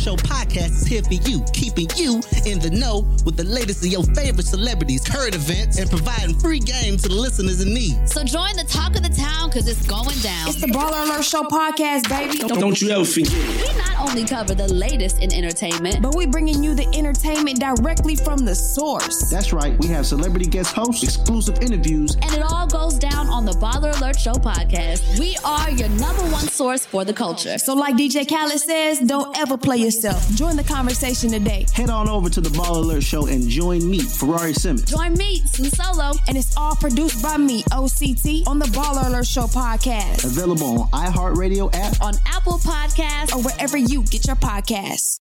[0.02, 3.36] The Baller Alert Show podcast is here for you, keeping you in the know with
[3.36, 7.60] the latest of your favorite celebrities, current events, and providing free games to the listeners
[7.60, 8.08] in need.
[8.08, 10.48] So join the talk of the town because it's going down.
[10.48, 12.38] It's the Baller Alert Show podcast, baby.
[12.38, 13.32] Don't you ever forget.
[13.32, 18.16] We not only cover the latest in entertainment, But we bringing you the entertainment directly
[18.16, 19.30] from the source.
[19.30, 19.78] That's right.
[19.78, 23.96] We have celebrity guest hosts, exclusive interviews, and it all goes down on the Baller
[24.00, 25.18] Alert Show podcast.
[25.20, 27.56] We are your number one source for the culture.
[27.58, 30.28] So, like DJ Khaled says, don't ever play yourself.
[30.34, 31.66] Join the conversation today.
[31.72, 34.84] Head on over to the Baller Alert Show and join me, Ferrari Simmons.
[34.84, 36.12] Join me, Sue Solo.
[36.28, 40.24] And it's all produced by me, OCT, on the Baller Alert Show podcast.
[40.24, 45.18] Available on iHeartRadio app, on Apple Podcasts, or wherever you get your podcasts.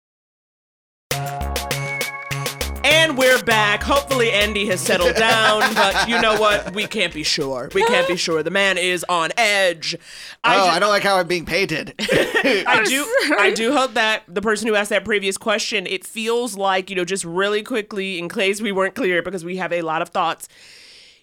[2.94, 3.82] And we're back.
[3.84, 6.74] Hopefully, Andy has settled down, but you know what?
[6.74, 7.70] We can't be sure.
[7.74, 8.44] We can't be sure.
[8.44, 9.96] The man is on edge.
[10.44, 11.94] oh, ju- I don't like how I'm being painted.
[12.00, 16.56] I do I do hope that the person who asked that previous question, it feels
[16.58, 19.82] like, you know, just really quickly, in case we weren't clear, because we have a
[19.82, 20.48] lot of thoughts.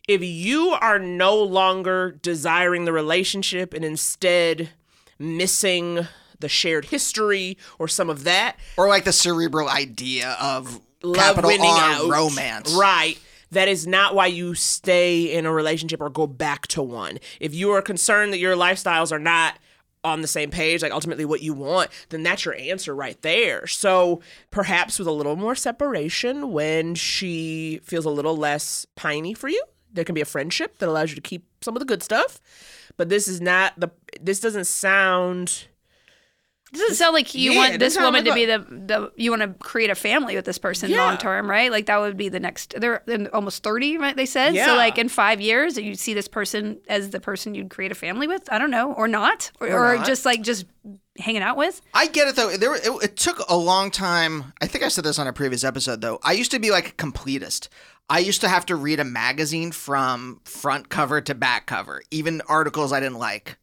[0.08, 4.70] If you are no longer desiring the relationship and instead
[5.18, 6.06] missing
[6.40, 11.50] the shared history or some of that, or like the cerebral idea of love capital
[11.50, 12.74] winning R out, romance.
[12.74, 13.18] right?
[13.50, 17.18] That is not why you stay in a relationship or go back to one.
[17.40, 19.58] If you are concerned that your lifestyles are not
[20.04, 23.66] on the same page, like ultimately what you want, then that's your answer right there.
[23.66, 24.20] So
[24.50, 29.62] perhaps with a little more separation when she feels a little less piney for you,
[29.92, 32.40] there can be a friendship that allows you to keep some of the good stuff.
[32.96, 33.90] But this is not the
[34.20, 35.68] this doesn't sound
[36.72, 39.48] doesn't sound like you Yeah, want this woman to be the, the you want to
[39.64, 41.04] create a family with this person Yeah.
[41.04, 41.70] long term, right?
[41.70, 42.74] Like that would be the next.
[42.78, 43.02] They're
[43.34, 44.14] almost thirty, right?
[44.16, 44.66] They said Yeah.
[44.66, 44.76] so.
[44.76, 48.26] Like in five years, you'd see this person as the person you'd create a family
[48.26, 48.50] with.
[48.52, 50.06] I don't know, or not, or, Or or not.
[50.06, 50.66] just like just
[51.18, 51.80] hanging out with.
[51.94, 52.56] I get it though.
[52.56, 54.52] There, it, it took a long time.
[54.60, 56.18] I think I said this on a previous episode though.
[56.22, 57.68] I used to be like a completist.
[58.10, 62.40] I used to have to read a magazine from front cover to back cover, even
[62.48, 63.58] articles I didn't like,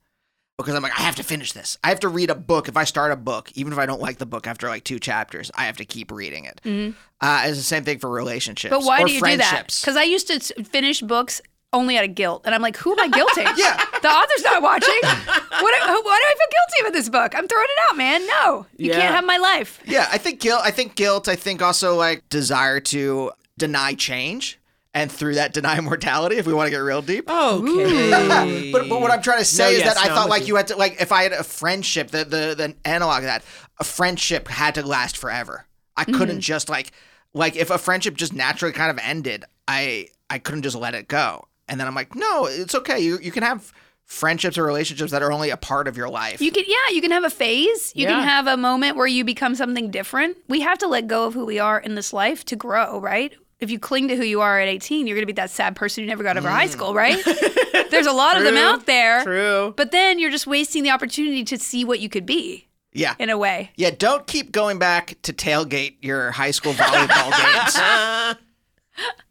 [0.57, 1.77] because I'm like, I have to finish this.
[1.83, 2.69] I have to read a book.
[2.69, 4.99] If I start a book, even if I don't like the book after like two
[4.99, 6.61] chapters, I have to keep reading it.
[6.63, 6.95] Mhm.
[7.21, 8.69] Uh, it's the same thing for relationships.
[8.71, 9.77] But why or do you do that?
[9.81, 11.41] Because I used to finish books
[11.73, 13.51] only out of guilt, and I'm like, who am I guilting?
[13.57, 14.95] yeah, the author's not watching.
[15.03, 15.43] What?
[15.59, 17.35] Why do I feel guilty about this book?
[17.35, 18.25] I'm throwing it out, man.
[18.27, 19.01] No, you Yeah.
[19.01, 19.81] can't have my life.
[19.85, 20.61] Yeah, I think guilt.
[20.63, 21.27] I think guilt.
[21.27, 24.57] I think also like desire to deny change,
[24.95, 26.37] and through that deny mortality.
[26.37, 27.29] If we want to get real deep.
[27.29, 28.71] Okay.
[28.71, 30.29] but but what I'm trying to say No, is yes, that I no, I'm thought
[30.29, 30.47] like you.
[30.49, 33.43] you had to like if I had a friendship, the the the analog of that,
[33.79, 35.65] a friendship had to last forever.
[35.97, 36.41] I couldn't Mhm.
[36.41, 36.91] just like
[37.33, 41.07] like if a friendship just naturally kind of ended, I I couldn't just let it
[41.07, 41.47] go.
[41.67, 42.99] And then I'm like, no, it's okay.
[42.99, 43.71] You you can have
[44.05, 46.39] friendships or relationships that are only a part of your life.
[46.39, 47.91] You can, yeah, you can have a phase.
[47.95, 48.11] You Yeah.
[48.19, 50.37] can have a moment where you become something different.
[50.47, 53.33] We have to let go of who we are in this life to grow, right?
[53.65, 55.75] If you cling to who you are at 18, you're going to be that sad
[55.75, 57.17] person who never got over high school, right?
[57.89, 59.23] There's a lot of them out there.
[59.23, 59.73] True.
[59.75, 63.15] But then you're just wasting the opportunity to see what you could be yeah.
[63.17, 63.71] in a way.
[63.75, 67.31] Yeah, don't keep going back to tailgate your high school volleyball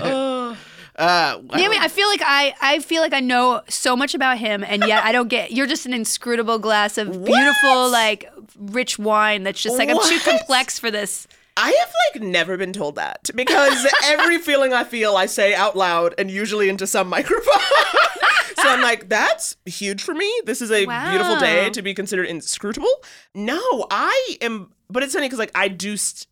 [0.98, 4.16] Uh, Yeah, I mean, I feel like I, I feel like I know so much
[4.16, 5.52] about him, and yet I don't get.
[5.52, 9.44] You're just an inscrutable glass of beautiful, like rich wine.
[9.44, 11.28] That's just like I'm too complex for this.
[11.58, 15.76] I have like never been told that because every feeling I feel I say out
[15.76, 17.44] loud and usually into some microphone.
[18.62, 20.32] so I'm like, that's huge for me.
[20.46, 23.04] This is a beautiful day to be considered inscrutable.
[23.34, 26.28] No, I am, but it's funny because like I do, st-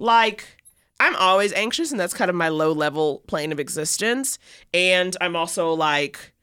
[0.00, 0.44] like,
[0.98, 4.38] I'm always anxious and that's kind of my low level plane of existence.
[4.72, 6.34] And I'm also like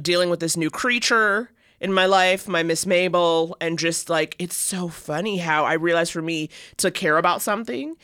[0.00, 1.50] dealing with this new creature
[1.82, 6.08] in my life, my Miss Mabel, and just like it's so funny how I realize
[6.08, 7.96] for me to care about something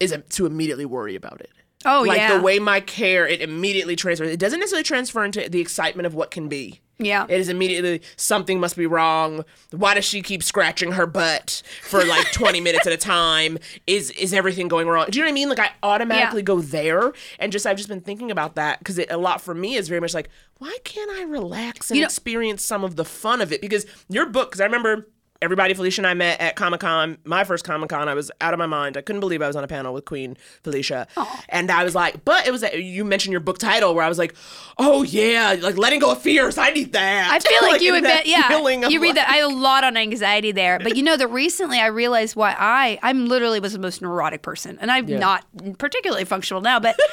[0.00, 1.50] is to immediately worry about it.
[1.84, 2.30] Oh, like yeah.
[2.30, 4.30] Like the way my care it immediately transfers.
[4.30, 6.80] It doesn't necessarily transfer into the excitement of what can be.
[7.04, 7.26] Yeah.
[7.28, 9.44] It is immediately something must be wrong.
[9.70, 13.58] Why does she keep scratching her butt for like 20 minutes at a time?
[13.86, 15.06] Is is everything going wrong?
[15.10, 15.48] Do you know what I mean?
[15.48, 19.16] Like I automatically go there and just I've just been thinking about that because a
[19.16, 20.28] lot for me is very much like
[20.58, 23.60] why can't I relax and You know- experience some of the fun of it?
[23.60, 25.08] Because your book, because I remember
[25.42, 28.08] everybody Felicia and I met at Comic Con, my first Comic Con.
[28.08, 28.96] I was out of my mind.
[28.96, 31.08] I couldn't believe I was on a panel with Queen Felicia.
[31.48, 34.18] And I was like, but it was, you mentioned your book title where I was
[34.18, 34.34] like,
[34.78, 36.56] oh yeah, like letting go of fears.
[36.56, 37.30] I need that.
[37.30, 38.48] I feel like, you in would bet, yeah.
[38.50, 39.28] You read like- that.
[39.28, 42.54] I have a lot on anxiety there, but you know that recently I realized why
[42.58, 45.18] I I'm literally was the most neurotic person, and I'm Yeah.
[45.18, 45.44] not
[45.78, 46.96] particularly functional now, but.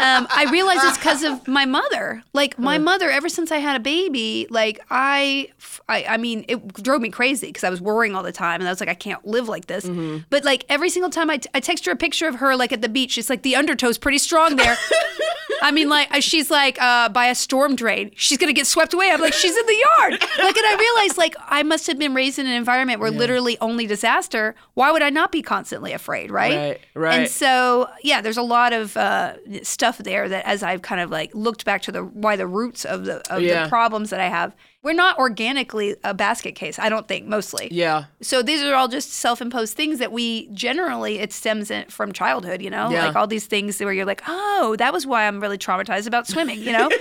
[0.00, 2.22] Um, I realized it's because of my mother.
[2.32, 5.48] Like my mother, ever since I had a baby, like I,
[5.88, 8.68] I, I mean, it drove me crazy because I was worrying all the time, and
[8.68, 9.88] I was like, I can't live like this.
[10.30, 12.72] But like every single time I, t- I text her a picture of her like
[12.72, 14.76] at the beach, it's like the undertow's pretty strong there.
[15.62, 18.10] I mean, like uh, she's like uh, by a storm drain.
[18.16, 19.10] She's gonna get swept away.
[19.10, 20.12] I'm like, she's in the yard.
[20.12, 23.56] Like, and I realized like I must have been raised in an environment where literally
[23.60, 24.54] only disaster.
[24.74, 26.56] Why would I not be constantly afraid, right?
[26.56, 27.14] Right, right.
[27.20, 31.10] And so yeah, there's a lot of uh, stuff there that as I've kind of
[31.10, 33.64] like looked back to the why the roots of the of Yeah.
[33.64, 34.54] the problems that I have.
[34.84, 37.68] We're not organically a basket case, I don't think, mostly.
[37.72, 38.04] Yeah.
[38.20, 42.68] So these are all just self-imposed things that we generally it stems from childhood, you
[42.70, 43.06] know, Yeah.
[43.06, 46.26] like all these things where you're like, oh, that was why I'm really traumatized about
[46.26, 46.88] swimming, you know.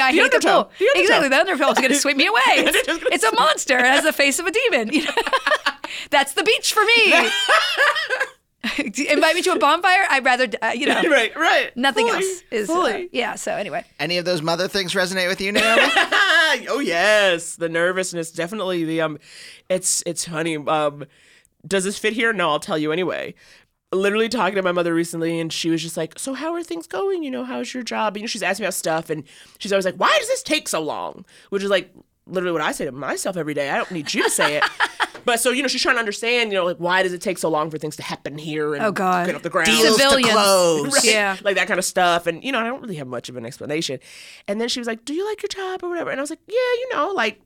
[0.00, 0.70] I The hate the pool.
[0.78, 0.90] The.
[0.96, 2.40] Exactly, the undertow is going to sweep me away.
[2.46, 3.76] It's, it's a monster.
[3.76, 4.88] It has the face of a demon.
[4.92, 5.12] You know?
[6.10, 7.12] That's the beach for me.
[8.78, 10.06] Invite me to a bonfire.
[10.10, 11.74] I'd rather, uh, you know, right, right.
[11.76, 12.68] nothing Fully, else is.
[12.70, 13.34] uh, yeah.
[13.34, 15.82] So anyway, Any of those mother things resonate with you, Naomi?
[16.68, 18.84] oh yes, the nervousness definitely.
[18.84, 19.18] The um,
[19.68, 20.56] it's it's funny.
[20.56, 21.04] Um,
[21.66, 22.32] does this fit here?
[22.32, 23.34] No, I'll tell you anyway.
[23.92, 26.86] Literally talking to my mother recently, and she was just like, "So how are things
[26.86, 27.22] going?
[27.24, 29.24] You know, how's your job?" You know, she's asking me about stuff, and
[29.58, 31.90] she's always like, "Why does this take so long?" Which is like
[32.30, 33.70] literally what I say to myself every day.
[33.70, 34.64] I don't need you to say it.
[35.22, 36.50] But so you know, she's trying to understand.
[36.50, 38.82] You know, like why does it take so long for things to happen here and
[38.82, 39.26] Oh, God.
[39.26, 39.66] get off the ground?
[39.66, 40.32] Deals to Civilians.
[40.32, 40.94] close.
[40.94, 41.04] Right?
[41.12, 41.36] Yeah.
[41.42, 42.26] Like that kind of stuff.
[42.26, 44.00] And, you know, I don't really have much of an explanation.
[44.48, 46.08] And then she was like, Do you like your job or whatever?
[46.10, 47.38] And I was like, Yeah, you know, like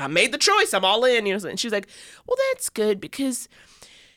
[0.00, 0.72] I made the choice.
[0.72, 1.26] I'm all in.
[1.26, 1.86] You know, and she was like,
[2.26, 3.46] Well, that's good because,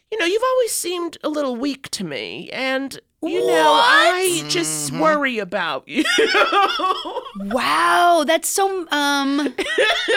[0.10, 2.50] you know, you've always seemed a little weak to me.
[2.54, 6.04] And, you know, I just worry about you.
[7.38, 9.54] wow, that's so um,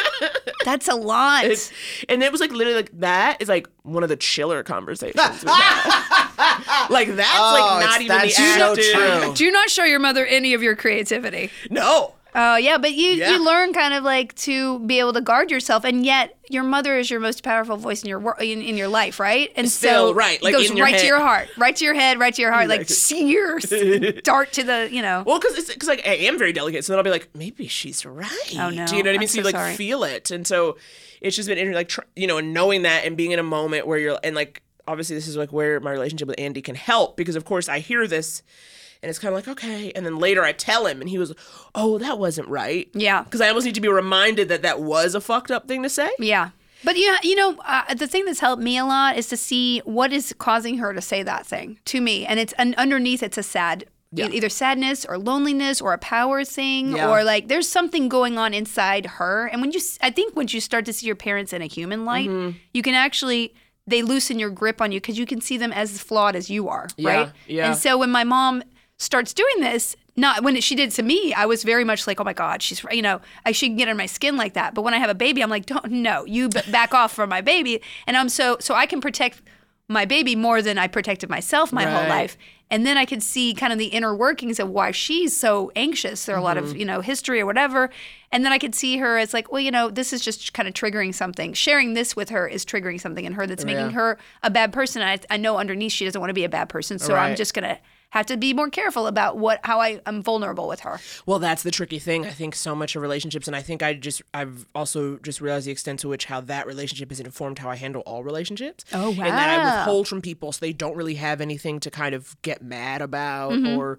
[0.65, 1.45] that's a lot.
[1.45, 1.73] It's-
[2.09, 5.17] and it was like literally like that is like one of the chiller conversations.
[5.17, 5.45] we've
[6.91, 9.23] like that's Oh, like not even that's the so active.
[9.25, 9.35] true.
[9.35, 11.51] Do not show your mother any of your creativity.
[11.71, 12.15] No.
[12.41, 13.33] Oh yeah, but you Yeah.
[13.33, 16.97] you learn kind of like to be able to guard yourself, and yet your mother
[16.97, 19.51] is your most powerful voice in your wor- in, in your life, right?
[19.57, 22.21] And Still, so right, like it goes right to your heart, right to your head,
[22.21, 23.65] right to your heart, like sears
[24.23, 25.25] dart to the you know.
[25.27, 27.67] Well, because it's because like I am very delicate, so then I'll be like, maybe
[27.67, 28.31] she's right.
[28.57, 28.87] Oh, no.
[28.87, 29.27] Do you know what I mean?
[29.27, 29.75] So, so you like sorry.
[29.75, 30.77] feel it, and so
[31.21, 33.99] it's just been like tr- you know, knowing that and being in a moment where
[33.99, 37.37] you're and like obviously this is like where my relationship with Andy can help because
[37.37, 38.43] of course I hear this.
[39.01, 39.93] And it's kind of like, okay.
[39.95, 41.33] And then later I tell him, and he was,
[41.73, 42.89] oh, that wasn't right.
[42.95, 43.23] Yeah.
[43.23, 45.89] Because I almost need to be reminded that that was a fucked up thing to
[45.89, 46.11] say.
[46.19, 46.51] Yeah.
[46.83, 49.81] But you, you know, uh, the thing that's helped me a lot is to see
[49.85, 53.39] what is causing her to say that thing to me, and it's and underneath it's
[53.39, 54.29] a sad, Yeah.
[54.31, 57.09] either sadness or loneliness or a power thing Yeah.
[57.11, 59.47] or like there's something going on inside her.
[59.47, 62.05] And when you, I think once you start to see your parents in a human
[62.05, 62.57] light, Mm-hmm.
[62.75, 63.55] you can actually
[63.89, 66.69] they loosen your grip on you because you can see them as flawed as you
[66.69, 67.33] are, Yeah, right?
[67.47, 67.67] yeah.
[67.69, 68.63] And so when my mom
[68.99, 72.25] starts doing this, not when she did to me, I was very much like, oh
[72.25, 74.75] my God, she's, you know, I should get on my skin like that.
[74.75, 77.29] But when I have a baby, I'm like, don't, no, you b- back off from
[77.31, 77.81] my baby.
[78.07, 79.41] And I'm so, so I can protect
[79.89, 82.37] my baby more than I protected myself my whole life.
[82.71, 86.27] And then I could see kind of the inner workings of why she's so anxious.
[86.27, 86.67] There are a lot Mm-hmm.
[86.71, 87.89] of, you know, history or whatever.
[88.31, 90.69] And then I could see her as like, well, you know, this is just kind
[90.69, 91.55] of triggering something.
[91.55, 95.01] Sharing this with her is triggering something in her that's making her a bad person.
[95.01, 96.99] And I, I know underneath she doesn't want to be a bad person.
[96.99, 97.79] So I'm just going to
[98.11, 100.99] have to be more careful about what how I am vulnerable with her.
[101.27, 102.25] Well, that's the tricky thing.
[102.27, 105.67] I think so much of relationships, and I think I just I've also just realized
[105.67, 108.85] the extent to which how that relationship has informed how I handle all relationships.
[108.93, 109.25] Oh, wow!
[109.25, 112.41] And that I withhold from people so they don't really have anything to kind of
[112.43, 113.79] get mad about Mm-hmm.
[113.79, 113.99] or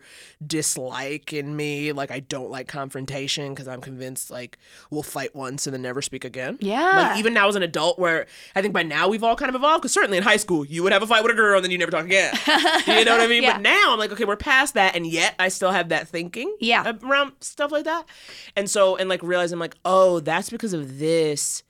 [0.53, 1.91] dislike in me.
[1.91, 4.57] Like I don't like confrontation because I'm convinced like
[4.89, 6.57] we'll fight once and then never speak again.
[6.59, 7.09] Yeah.
[7.09, 9.55] Like even now as an adult, where I think by now we've all kind of
[9.55, 9.81] evolved.
[9.83, 11.71] Because certainly in high school you would have a fight with a girl and then
[11.71, 12.33] you never talk again.
[12.87, 13.43] you know what I mean?
[13.43, 13.53] Yeah.
[13.53, 16.55] But now I'm like, okay, we're past that, and yet I still have that thinking
[16.59, 16.93] Yeah.
[17.03, 18.05] around stuff like that.
[18.55, 21.63] And so, and like realize I'm like, oh, that's because of this.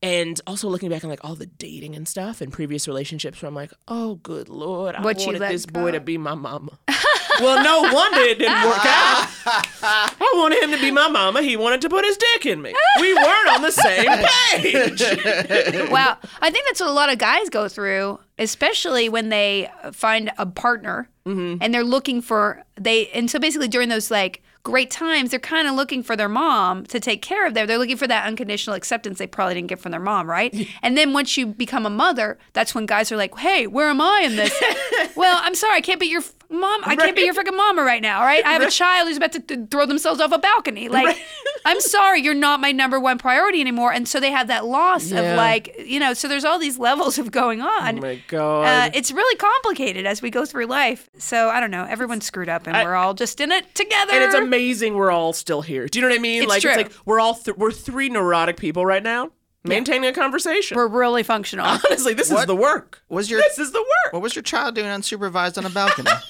[0.00, 3.48] And also looking back on like all the dating and stuff and previous relationships where
[3.48, 6.78] I'm like, oh, good lord, I What you wanted this boy to be my mama.
[7.40, 9.28] well, no wonder it didn't work out.
[9.82, 11.42] I wanted him to be my mama.
[11.42, 12.72] He wanted to put his dick in me.
[13.00, 14.06] We weren't on the same
[14.52, 15.90] page.
[15.90, 16.16] wow.
[16.42, 20.46] I think that's what a lot of guys go through, especially when they find a
[20.46, 21.62] partner Mm-hmm.
[21.62, 25.66] and they're looking for they and so basically during those like great times, they're kind
[25.66, 27.66] of looking for their mom to take care of them.
[27.66, 30.54] They're looking for that unconditional acceptance they probably didn't get from their mom, right?
[30.82, 34.00] and then once you become a mother, that's when guys are like, "Hey, where am
[34.00, 34.52] I in this?"
[35.16, 36.82] well, I'm sorry, I can't be your f- mom.
[36.84, 38.44] I can't be your freaking mama right now, right?
[38.44, 40.88] I have a child who's about to th- throw themselves off a balcony.
[40.88, 41.16] Like,
[41.64, 43.92] I'm sorry, you're not my number one priority anymore.
[43.92, 45.20] And so they have that loss Yeah.
[45.20, 47.98] of like, you know, so there's all these levels of going on.
[47.98, 48.64] Oh my god.
[48.64, 51.08] Uh, it's really complicated as we go through life.
[51.18, 51.84] So I don't know.
[51.84, 54.12] Everyone's screwed up, and I- we're all just in it together.
[54.12, 54.57] and it's amazing
[54.94, 55.86] we're all still here.
[55.86, 56.42] Do you know what I mean?
[56.42, 56.70] It's like true.
[56.72, 59.30] it's like we're all th- we're three neurotic people right now
[59.64, 60.76] maintaining a conversation.
[60.76, 61.66] We're really functional.
[61.86, 63.02] Honestly, this is the work.
[63.08, 64.12] Was your This is the work.
[64.12, 66.10] what was your child doing unsupervised on a balcony?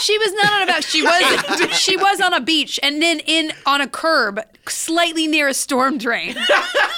[0.00, 0.86] She was not on a balcony.
[0.86, 5.48] She was she was on a beach and then in on a curb, slightly near
[5.48, 6.36] a storm drain.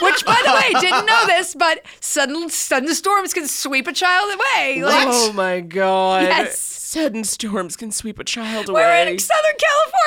[0.02, 4.34] Which, by the way, didn't know this, but sudden sudden storms can sweep a child
[4.34, 4.82] away.
[4.84, 6.24] Like, Oh my god.
[6.24, 6.58] Yes.
[6.90, 8.82] Sudden storms can sweep a child away.
[8.82, 9.52] we're in Southern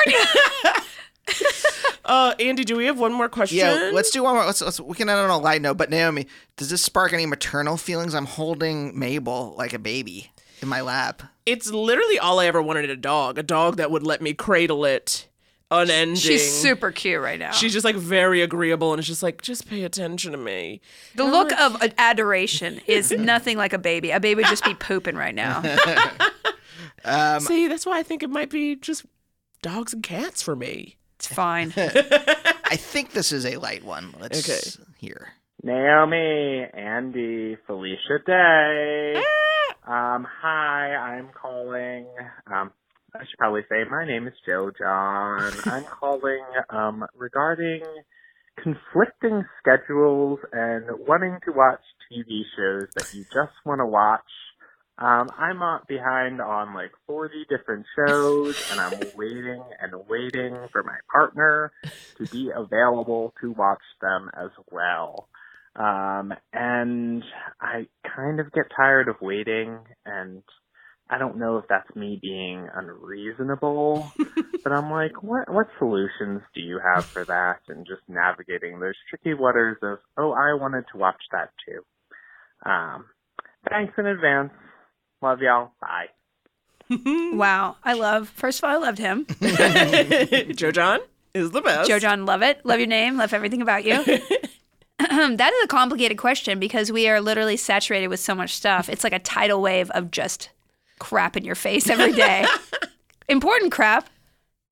[0.04, 0.82] California.
[2.04, 3.56] uh, Andy, do we have one more question?
[3.56, 4.44] yeah, let's do one more.
[4.44, 5.78] Let's, let's we can end on a light note.
[5.78, 6.26] But Naomi,
[6.58, 8.14] does this spark any maternal feelings?
[8.14, 10.30] I'm holding Mabel like a baby
[10.60, 11.22] in my lap.
[11.46, 13.38] It's literally all I ever wanted a dog.
[13.38, 15.26] A dog that would let me cradle it
[15.70, 16.16] unending.
[16.16, 17.52] She's super cute right now.
[17.52, 20.82] She's just like very agreeable and it's just like, just pay attention to me.
[21.14, 24.10] the look of adoration is nothing like a baby.
[24.10, 25.62] A baby would just be pooping right now.
[27.04, 29.04] Um, See, that's why I think it might be just
[29.62, 30.96] dogs and cats for me.
[31.16, 31.72] It's fine.
[31.76, 34.14] I think this is a light one.
[34.20, 34.84] Let's Okay.
[34.98, 35.28] hear.
[35.62, 39.16] Naomi, Andy, Felicia Day.
[39.86, 42.06] Um, hi, I'm calling.
[42.46, 42.72] Um,
[43.14, 45.52] I should probably say my name is Joe John.
[45.66, 47.82] I'm calling um, regarding
[48.62, 51.80] conflicting schedules and wanting to watch
[52.10, 54.22] TV shows that you just want to watch.
[54.98, 60.82] Um, I'm uh, behind on like 40 different shows, and I'm waiting and waiting for
[60.84, 61.72] my partner
[62.18, 65.28] to be available to watch them as well.
[65.74, 67.24] Um, and
[67.60, 70.42] I kind of get tired of waiting, and
[71.10, 74.12] I don't know if that's me being unreasonable,
[74.62, 77.58] but I'm like, what what solutions do you have for that?
[77.68, 81.82] And just navigating those tricky waters of, oh, I wanted to watch that too.
[82.70, 83.06] Um,
[83.68, 84.52] thanks in advance.
[85.24, 85.72] Love y'all.
[85.80, 86.08] Bye.
[87.34, 87.76] wow.
[87.82, 89.26] I love, first of all, I loved him.
[90.54, 91.00] Joe John
[91.32, 91.88] is the best.
[91.88, 92.60] Joe John, love it.
[92.66, 93.16] Love your name.
[93.16, 94.04] Love everything about you.
[94.98, 98.90] that is a complicated question because we are literally saturated with so much stuff.
[98.90, 100.50] It's like a tidal wave of just
[100.98, 102.44] crap in your face every day.
[103.26, 104.10] Important crap.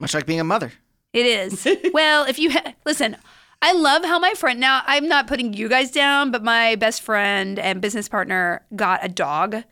[0.00, 0.70] Much like being a mother.
[1.14, 1.66] It is.
[1.94, 3.16] well, if you ha- listen,
[3.62, 7.00] I love how my friend now I'm not putting you guys down, but my best
[7.00, 9.64] friend and business partner got a dog.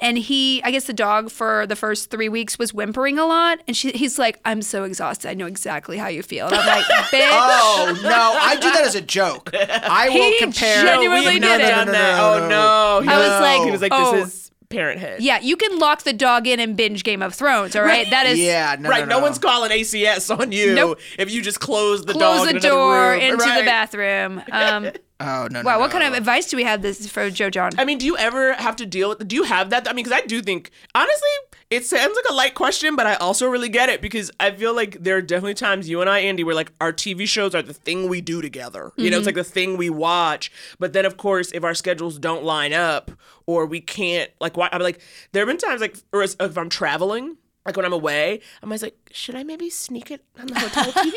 [0.00, 3.58] And he, I guess the dog for the first three weeks was whimpering a lot.
[3.66, 5.28] And she, he's like, I'm so exhausted.
[5.28, 6.46] I know exactly how you feel.
[6.46, 7.28] And I'm like, bitch.
[7.32, 9.50] Oh no, I do that as a joke.
[9.52, 10.84] I will He compare.
[10.84, 11.70] genuinely We've not did it.
[11.70, 12.20] done that.
[12.20, 13.02] Oh no.
[13.12, 14.12] I was like, he was like, oh.
[14.16, 15.20] this is parenthood.
[15.20, 18.08] Yeah, you can lock the dog in and binge Game of Thrones, all right?
[18.10, 19.22] That is Yeah, no, right, no, no, no.
[19.22, 20.98] one's calling ACS on you Nope.
[21.18, 23.20] if you just close the close dog the in door room.
[23.20, 23.58] into Right.
[23.60, 24.42] the bathroom.
[24.52, 24.90] Um,
[25.20, 25.98] Oh no, no, wow, what no.
[25.98, 27.72] kind of advice do we have this for Joe John?
[27.76, 29.26] I mean, do you ever have to deal with?
[29.26, 29.88] Do you have that?
[29.88, 31.28] I mean, because I do think honestly,
[31.70, 34.74] it sounds like a light question, but I also really get it because I feel
[34.74, 37.60] like there are definitely times you and I, Andy, where like our TV shows are
[37.60, 38.92] the thing we do together.
[38.96, 39.36] You know, it's mm-hmm.
[39.36, 40.50] like the thing we watch.
[40.78, 43.10] But then, of course, if our schedules don't line up
[43.46, 44.70] or we can't, like, why?
[44.72, 45.00] I'm like,
[45.32, 47.36] there have been times like, or if I'm traveling.
[47.68, 50.84] Like when I'm away, I'm always like, should I maybe sneak it on the hotel
[50.92, 51.12] TV?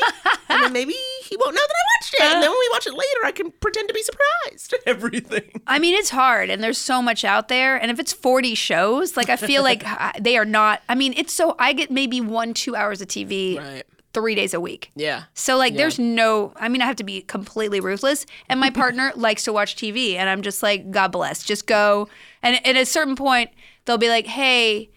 [0.49, 0.93] and then maybe
[1.23, 2.21] he won't know that I watched it.
[2.21, 4.75] And then when we watch it later, I can pretend to be surprised.
[4.85, 5.61] Everything.
[5.65, 7.77] I mean, it's hard, and there's so much out there.
[7.77, 9.85] And if it's 40 shows, like I feel like
[10.21, 10.81] they are not.
[10.89, 13.83] I mean, it's so I get maybe one, two hours of TV Right.
[14.13, 14.91] three days a week.
[14.95, 15.23] Yeah.
[15.33, 16.51] So like, there's no.
[16.57, 20.15] I mean, I have to be completely ruthless, and my partner likes to watch TV,
[20.15, 22.09] and I'm just like, God bless, just go.
[22.43, 23.51] And at a certain point,
[23.85, 24.89] they'll be like, Hey.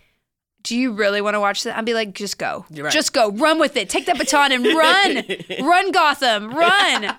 [0.64, 1.76] Do you really want to watch that?
[1.76, 2.64] I'd be like, just go.
[2.70, 2.92] Right.
[2.92, 3.30] Just go.
[3.30, 3.88] Run with it.
[3.88, 5.24] Take that baton and run.
[5.68, 6.50] run, Gotham.
[6.52, 7.16] Run.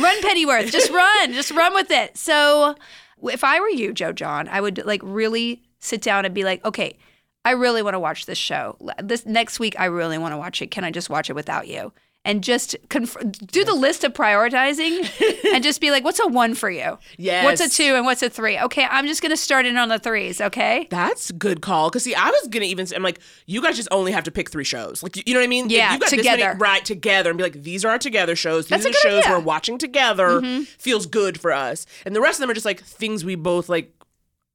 [0.00, 0.72] Run, Pennyworth.
[0.72, 1.32] Just run.
[1.32, 2.16] Just run with it.
[2.16, 2.74] So,
[3.22, 6.64] if I were you, Joe John, I would like really sit down and be like,
[6.64, 6.96] okay,
[7.44, 8.76] I really want to watch this show.
[9.02, 10.70] This next week, I really want to watch it.
[10.70, 11.92] Can I just watch it without you?
[12.22, 13.16] And just conf-
[13.46, 15.08] do the list of prioritizing
[15.54, 16.98] and just be like, what's a one for you?
[17.16, 17.44] Yes.
[17.46, 18.58] What's a two and what's a three?
[18.58, 20.86] Okay, I'm just going to start in on the threes, okay?
[20.90, 21.90] That's good call.
[21.90, 24.30] Cause see, I was gonna even say, I'm like, you guys just only have to
[24.30, 25.02] pick three shows.
[25.02, 25.70] Like, you know what I mean?
[25.70, 26.58] Yeah, you got this many- together.
[26.58, 28.66] right, together, and be like, these are our together shows.
[28.66, 29.38] These That's are the shows idea.
[29.38, 30.42] we're watching together.
[30.42, 30.66] Mhm.
[30.66, 31.86] Feels good for us.
[32.04, 33.94] And the rest of them are just like things we both like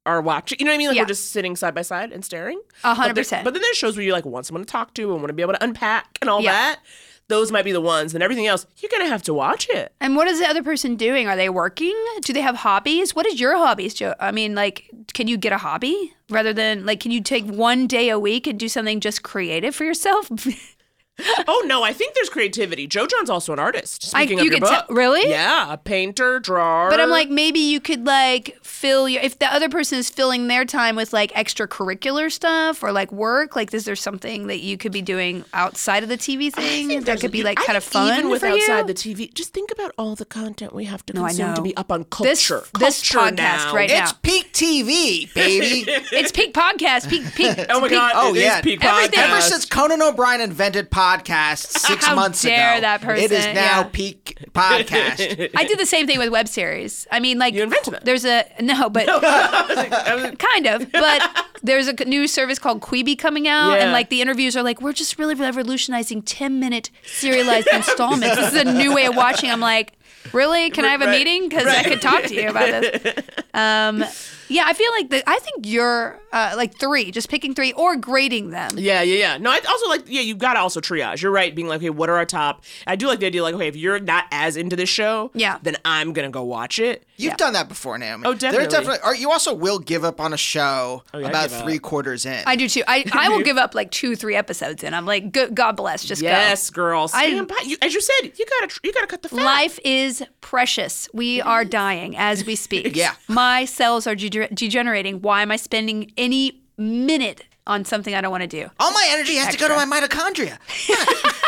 [0.06, 0.58] are watching.
[0.60, 0.86] You know what I mean?
[0.88, 1.02] Like Yeah.
[1.02, 2.60] we're just sitting side by side and staring.
[2.84, 3.44] A hundred But percent.
[3.44, 5.32] But then there's shows where you like want someone to talk to and want to
[5.34, 6.52] be able to unpack and all Yeah.
[6.52, 6.80] that.
[7.28, 8.14] Those might be the ones.
[8.14, 9.92] And everything else, you're gonna have to watch it.
[10.00, 11.28] And what is the other person doing?
[11.28, 11.96] Are they working?
[12.22, 13.14] Do they have hobbies?
[13.14, 14.14] What is your hobbies, Joe?
[14.20, 17.86] I mean, like, can you get a hobby rather than like, can you take one
[17.86, 20.30] day a week and do something just creative for yourself?
[21.48, 22.86] oh no, I think there's creativity.
[22.86, 24.12] Joe John's also an artist.
[24.14, 25.28] I- Speaking you of your could tell- book, really?
[25.30, 26.90] Yeah, a painter, drawer.
[26.90, 30.48] But I'm like, maybe you could like fill your if the other person is filling
[30.48, 33.56] their time with like extracurricular stuff or like work.
[33.56, 37.20] Like, is there something that you could be doing outside of the TV thing that
[37.20, 38.56] could be like kind of fun even with for you?
[38.62, 39.32] outside the TV.
[39.32, 41.64] Just think about all the content we have to No, I consume to know.
[41.64, 42.66] be up on This- culture.
[42.78, 43.74] this podcast now.
[43.74, 44.04] right It's now.
[44.04, 45.84] It's peak TV, baby.
[46.12, 47.56] it's peak podcast, peak peak.
[47.70, 49.42] Oh my peak- God, Oh it is yeah, peak Everything- Ever podcast.
[49.48, 53.82] since Conan O'Brien invented podcasts six How months dare ago, that it is now yeah.
[53.92, 55.50] peak podcast.
[55.56, 57.06] I did the same thing with web series.
[57.12, 58.04] I mean, like You invented it.
[58.04, 59.06] there's a no, but
[60.38, 60.90] kind of.
[60.92, 63.84] But there's a new service called Quibi coming out, Yeah.
[63.84, 68.36] and like the interviews are like, we're just really revolutionizing 10 minute serialized installments.
[68.36, 69.50] This is a new way of watching.
[69.50, 69.92] I'm like,
[70.32, 70.70] really?
[70.70, 71.48] Can I have a Right, meeting?
[71.48, 73.14] Because I could talk to you about this.
[73.54, 74.04] Um,
[74.48, 77.96] yeah, I feel like the, I think you're uh, like three, just picking three or
[77.96, 78.70] grading them.
[78.76, 79.38] Yeah, yeah, yeah.
[79.38, 81.22] No, I also like, yeah, you gotta also triage.
[81.22, 82.64] You're right, being like, okay, what are our top?
[82.86, 85.58] I do like the idea, like, okay, if you're not as into this show, Yeah.
[85.62, 87.04] then I'm gonna go watch it.
[87.18, 88.24] You've done that before, Naomi.
[88.26, 88.68] Oh, There's definitely.
[88.68, 88.98] definitely.
[89.04, 91.64] Or you also will give up on a show Oh, yeah, about give up.
[91.64, 92.42] three quarters in.
[92.46, 92.82] I do too.
[92.86, 94.92] I, I will give up like two, three episodes in.
[94.92, 96.28] I'm like, good, God bless, just go.
[96.28, 97.10] yes, girl.
[97.14, 97.62] I- Stand by.
[97.64, 99.42] You, as you said, you gotta, you gotta cut the fat.
[99.42, 101.08] Life is precious.
[101.14, 102.76] We are dying as we speak.
[102.96, 103.14] Yeah.
[103.28, 105.20] My cells are dege- degenerating.
[105.22, 108.68] Why am I spending any minute on something I don't want to do?
[108.78, 110.58] All my energy has to go to my mitochondria.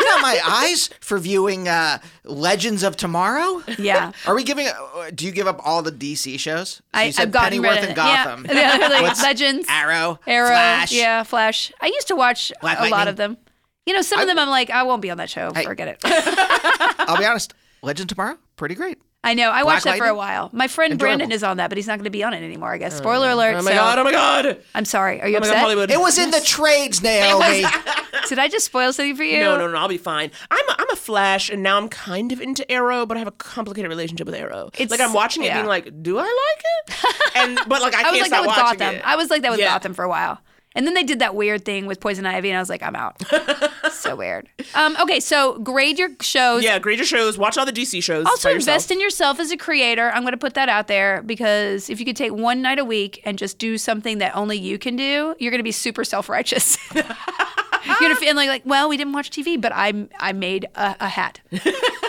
[0.01, 3.63] Not my eyes for viewing uh, Legends of Tomorrow.
[3.77, 4.11] Yeah.
[4.27, 4.67] Are we giving?
[4.67, 6.69] Uh, do you give up all the DC shows?
[6.69, 7.95] So I, you said I've gotten Pennyworth rid and of it.
[7.95, 8.45] Gotham.
[8.49, 10.91] Yeah, yeah like What's- Legends, Arrow, Arrow, Flash.
[10.91, 11.71] yeah, Flash.
[11.79, 13.07] I used to watch Black a lot Lightning.
[13.09, 13.37] of them.
[13.85, 15.51] You know, some of them I'm like, I won't be on that show.
[15.51, 15.97] Forget it.
[16.99, 17.53] I'll be honest.
[17.81, 18.99] Legends of Tomorrow, pretty great.
[19.21, 19.49] I know.
[19.51, 20.49] I Black watched that for a while.
[20.53, 21.17] My friend Enjoyable.
[21.17, 22.71] Brandon is on that, but he's not going to be on it anymore.
[22.71, 22.95] I guess.
[22.95, 23.55] Oh, Spoiler alert.
[23.55, 23.99] Oh my so- god!
[23.99, 24.61] Oh my god!
[24.73, 25.21] I'm sorry.
[25.21, 25.61] Are you Oh my god, upset?
[25.61, 25.91] Hollywood.
[25.91, 27.65] It was in the trades, Naomi.
[28.29, 29.41] Did I just spoil something for you?
[29.41, 29.77] No, no, no.
[29.77, 30.31] I'll be fine.
[30.49, 33.27] I'm a, I'm a Flash, and now I'm kind of into Arrow, but I have
[33.27, 34.67] a complicated relationship with Arrow.
[34.75, 35.55] It's- like I'm watching it, yeah.
[35.57, 36.63] being like, do I like
[36.93, 37.35] it?
[37.35, 38.95] And but like I, I, can't was like stop that with watching Gotham.
[38.95, 39.01] it.
[39.05, 39.69] I was like that with Yeah.
[39.73, 40.39] Gotham for a while.
[40.79, 42.95] And then they did that weird thing with Poison Ivy, and I was like, I'm
[42.95, 43.21] out.
[43.91, 44.47] so weird.
[44.73, 46.63] Um, okay, so grade your shows.
[46.63, 47.37] Yeah, grade your shows.
[47.37, 48.25] Watch all the DC shows.
[48.25, 50.09] Also, by invest in yourself as a creator.
[50.09, 52.85] I'm going to put that out there because if you could take one night a
[52.85, 56.05] week and just do something that only you can do, you're going to be super
[56.05, 56.77] self righteous.
[56.95, 60.65] you're going to feel like, like, well, we didn't watch TV, but I I made
[60.75, 61.41] a, a hat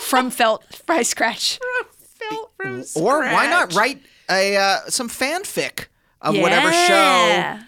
[0.02, 1.58] from felt by scratch.
[1.90, 4.00] Felt from or why not write
[4.30, 5.86] a uh, some fanfic
[6.20, 7.58] of whatever show?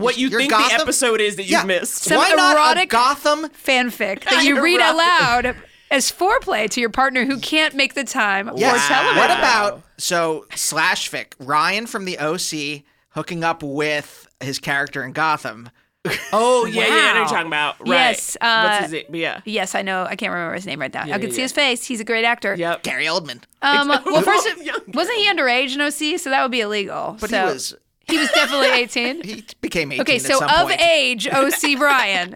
[0.00, 0.04] Yeah.
[0.04, 1.64] what you Your think Gotham- the episode is that you've Yeah.
[1.64, 2.04] missed?
[2.04, 3.48] Some why not a erotic- Gotham?
[3.64, 5.56] fanfic that you read aloud
[5.90, 8.82] as foreplay to your partner who can't make the time Yes.
[8.82, 9.16] for television.
[9.18, 15.12] What about so slash fic Ryan from the OC hooking up with his character in
[15.12, 15.70] Gotham?
[16.32, 17.80] Oh yeah, yeah, I know what you're talking about.
[17.80, 17.88] Right.
[17.88, 19.14] Yes, uh, What's his name?
[19.14, 19.40] Yeah.
[19.44, 20.04] Yes, I know.
[20.08, 21.04] I can't remember his name right now.
[21.04, 21.44] Yeah, I can yeah, see yeah.
[21.44, 21.84] his face.
[21.84, 22.54] He's a great actor.
[22.56, 22.84] Yep.
[22.84, 23.42] Gary Oldman.
[23.60, 24.82] Um, well, first, Younger.
[24.94, 26.18] wasn't he underage in OC?
[26.18, 27.18] So that would be illegal.
[27.20, 27.74] But So he was
[28.10, 29.22] he was definitely 18.
[29.22, 30.80] he became 18 Okay, at so some of point.
[30.82, 32.34] age, OC Brian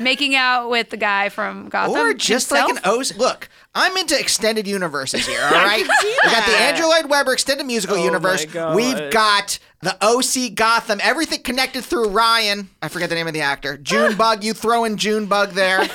[0.00, 1.96] making out with the guy from Gotham.
[1.96, 2.72] Or just himself?
[2.72, 3.16] like an OC.
[3.16, 5.86] Look, I'm into extended universes here, all right?
[6.02, 6.52] We got the.
[6.56, 8.44] Andrew Lloyd Webber extended musical Oh my universe.
[8.46, 8.74] God.
[8.76, 12.70] We've got the OC Gotham, everything connected through Ryan.
[12.80, 13.76] I forget the name of the actor.
[13.76, 15.86] Junebug, you throw in Junebug there.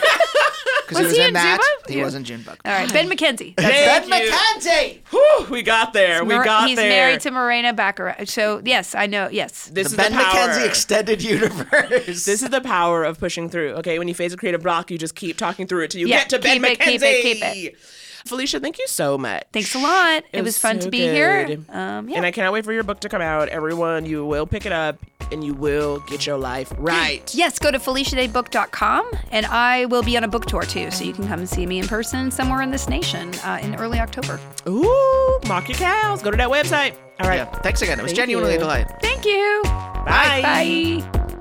[0.92, 1.76] Because he Was was he in in that.
[1.88, 2.04] He Yeah.
[2.06, 2.58] was in Junebug.
[2.66, 3.56] All right, Ben McKenzie.
[3.58, 4.32] Ben Thank you.
[4.32, 5.00] McKenzie!
[5.10, 6.24] Whew, we got there.
[6.26, 6.90] We Mar- got he's there.
[6.90, 8.28] married to Morena Baccarin.
[8.28, 9.30] So yes, I know.
[9.32, 9.70] Yes.
[9.74, 10.50] this The is Ben the power.
[10.50, 12.26] McKenzie extended universe.
[12.26, 13.72] This is the power of pushing through.
[13.76, 16.08] Okay, when you face a creative block, you just keep talking through it till you
[16.08, 16.86] Yeah, get to Ben keep it, McKenzie.
[16.86, 17.24] keep it,
[17.54, 17.80] keep it.
[18.26, 19.46] Felicia, thank you so much.
[19.52, 20.18] Thanks a lot.
[20.18, 21.58] It, It was, was fun so to be here.
[21.70, 22.18] Um, yeah.
[22.18, 23.50] And I cannot wait for your book to come out.
[23.50, 24.98] Everyone, you will pick it up
[25.32, 27.30] and you will get your life right.
[27.42, 31.14] Yes, go to FeliciaDayBook.com, and I will be on a book tour too, so you
[31.14, 34.40] can come and see me in person somewhere in this nation uh, in early October.
[34.68, 36.22] Ooh, mock your cows.
[36.22, 36.96] Go to that website.
[37.20, 37.38] All right.
[37.38, 38.00] Yeah, thanks again.
[38.00, 38.58] It was Thank genuinely you.
[38.58, 38.92] a delight.
[39.02, 39.62] Thank you.
[39.64, 40.42] Bye.
[40.44, 41.41] Bye.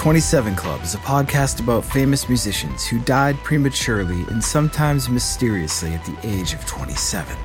[0.00, 6.02] 27 Club is a podcast about famous musicians who died prematurely and sometimes mysteriously at
[6.06, 7.36] the age of 27.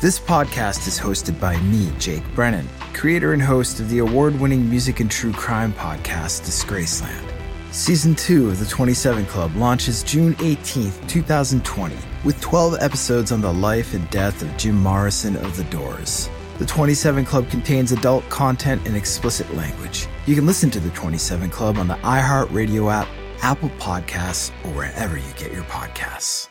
[0.00, 4.70] This podcast is hosted by me, Jake Brennan, creator and host of the award winning
[4.70, 7.28] music and true crime podcast, Disgraceland.
[7.72, 13.52] Season 2 of the 27 Club launches June 18th, 2020, with 12 episodes on the
[13.52, 16.30] life and death of Jim Morrison of The Doors.
[16.58, 20.06] The 27 Club contains adult content and explicit language.
[20.24, 23.06] You can listen to the 27 Club on the iHeartRadio app,
[23.42, 26.48] Apple Podcasts, or wherever you get your podcasts.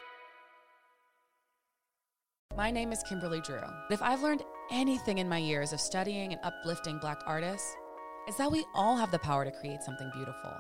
[2.56, 3.64] My name is Kimberly Drew.
[3.90, 7.76] If I've learned anything in my years of studying and uplifting Black artists,
[8.27, 10.53] it's that we all have the power to create something beautiful.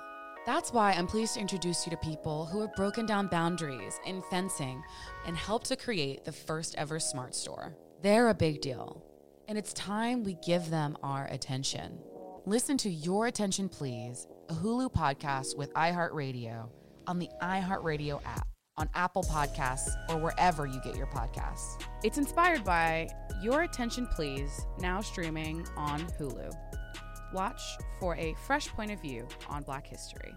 [0.47, 4.23] That's why I'm pleased to introduce you to people who have broken down boundaries in
[4.31, 4.81] fencing
[5.27, 7.77] and helped to create the first ever smart store.
[8.01, 9.04] They're a big deal,
[9.47, 11.99] and it's time we give them our attention.
[12.45, 16.69] Listen to Your Attention Please, a Hulu podcast with iHeartRadio
[17.07, 18.47] on the iHeartRadio app,
[18.77, 21.81] on Apple Podcasts, or wherever you get your podcasts.
[22.03, 23.07] It's inspired by
[23.41, 26.51] Your Attention Please, now streaming on Hulu.
[27.33, 27.61] Watch
[27.99, 30.33] for a fresh point of view on Black history.